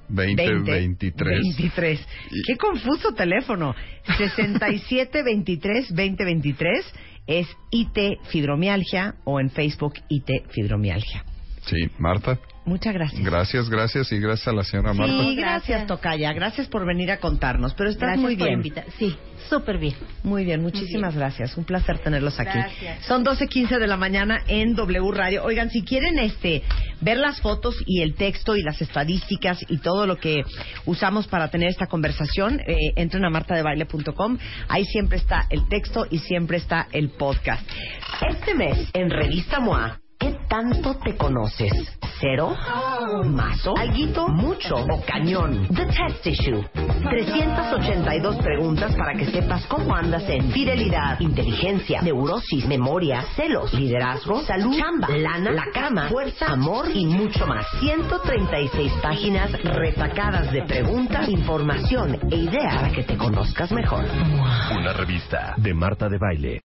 20, 0.08 0.42
20, 0.44 0.70
23. 0.70 1.40
23. 1.56 2.00
Y- 2.30 2.42
Qué 2.46 2.56
confuso 2.56 3.12
teléfono. 3.14 3.74
67 4.16 5.22
23 5.22 5.92
20 5.94 6.24
23 6.24 6.92
es 7.26 7.46
IT 7.70 8.18
Fibromialgia 8.28 9.14
o 9.24 9.40
en 9.40 9.50
Facebook 9.50 9.94
IT 10.08 10.30
Fibromialgia. 10.50 11.24
Sí, 11.66 11.88
Marta. 11.98 12.38
Muchas 12.66 12.94
gracias. 12.94 13.22
Gracias, 13.22 13.68
gracias 13.68 14.10
y 14.12 14.18
gracias 14.18 14.48
a 14.48 14.52
la 14.52 14.64
señora 14.64 14.94
Marta. 14.94 15.22
Sí, 15.22 15.36
gracias. 15.36 15.86
Tocaya. 15.86 16.32
Gracias 16.32 16.66
por 16.66 16.86
venir 16.86 17.10
a 17.10 17.18
contarnos. 17.18 17.74
Pero 17.74 17.90
estás 17.90 18.08
Gracias 18.08 18.22
muy 18.22 18.36
por 18.36 18.46
bien. 18.46 18.58
invitar. 18.58 18.86
Sí, 18.98 19.14
súper 19.50 19.76
bien. 19.78 19.94
Muy 20.22 20.44
bien, 20.46 20.62
muchísimas 20.62 21.14
gracias. 21.14 21.56
Un 21.58 21.64
placer 21.64 21.98
tenerlos 21.98 22.40
aquí. 22.40 22.58
Gracias. 22.58 23.04
Son 23.04 23.22
12.15 23.24 23.78
de 23.78 23.86
la 23.86 23.98
mañana 23.98 24.42
en 24.48 24.74
W 24.74 25.10
Radio. 25.12 25.44
Oigan, 25.44 25.68
si 25.70 25.82
quieren 25.82 26.18
este 26.18 26.62
ver 27.02 27.18
las 27.18 27.40
fotos 27.42 27.76
y 27.86 28.00
el 28.00 28.14
texto 28.14 28.56
y 28.56 28.62
las 28.62 28.80
estadísticas 28.80 29.58
y 29.68 29.78
todo 29.78 30.06
lo 30.06 30.16
que 30.16 30.42
usamos 30.86 31.26
para 31.26 31.48
tener 31.48 31.68
esta 31.68 31.86
conversación, 31.86 32.60
eh, 32.60 32.76
entren 32.96 33.26
a 33.26 33.30
martadebaile.com. 33.30 34.38
Ahí 34.68 34.86
siempre 34.86 35.18
está 35.18 35.46
el 35.50 35.68
texto 35.68 36.06
y 36.10 36.18
siempre 36.18 36.56
está 36.56 36.88
el 36.92 37.10
podcast. 37.10 37.68
Este 38.26 38.54
mes, 38.54 38.88
en 38.94 39.10
Revista 39.10 39.60
MOA, 39.60 40.00
¿qué 40.24 40.38
tanto 40.48 40.94
te 40.96 41.16
conoces? 41.16 41.72
¿Cero? 42.18 42.56
¿Mazo? 43.26 43.76
¿Alguito? 43.76 44.28
¿Mucho? 44.28 44.76
¿O 44.76 45.02
cañón? 45.04 45.66
The 45.68 45.84
Test 45.84 46.26
Issue. 46.26 46.64
382 47.10 48.36
preguntas 48.36 48.94
para 48.94 49.12
que 49.12 49.26
sepas 49.26 49.66
cómo 49.66 49.94
andas 49.94 50.22
en 50.28 50.50
fidelidad, 50.50 51.20
inteligencia, 51.20 52.00
neurosis, 52.00 52.66
memoria, 52.66 53.22
celos, 53.36 53.74
liderazgo, 53.74 54.40
salud, 54.44 54.74
chamba, 54.78 55.08
lana, 55.10 55.50
la 55.50 55.66
cama, 55.74 56.08
fuerza, 56.08 56.46
amor 56.46 56.86
y 56.94 57.04
mucho 57.04 57.46
más. 57.46 57.66
136 57.80 58.92
páginas 59.02 59.52
retacadas 59.62 60.50
de 60.52 60.62
preguntas, 60.62 61.28
información 61.28 62.18
e 62.30 62.36
ideas 62.36 62.76
para 62.76 62.92
que 62.92 63.02
te 63.02 63.18
conozcas 63.18 63.70
mejor. 63.72 64.04
Una 64.74 64.94
revista 64.94 65.54
de 65.58 65.74
Marta 65.74 66.08
de 66.08 66.18
Baile. 66.18 66.60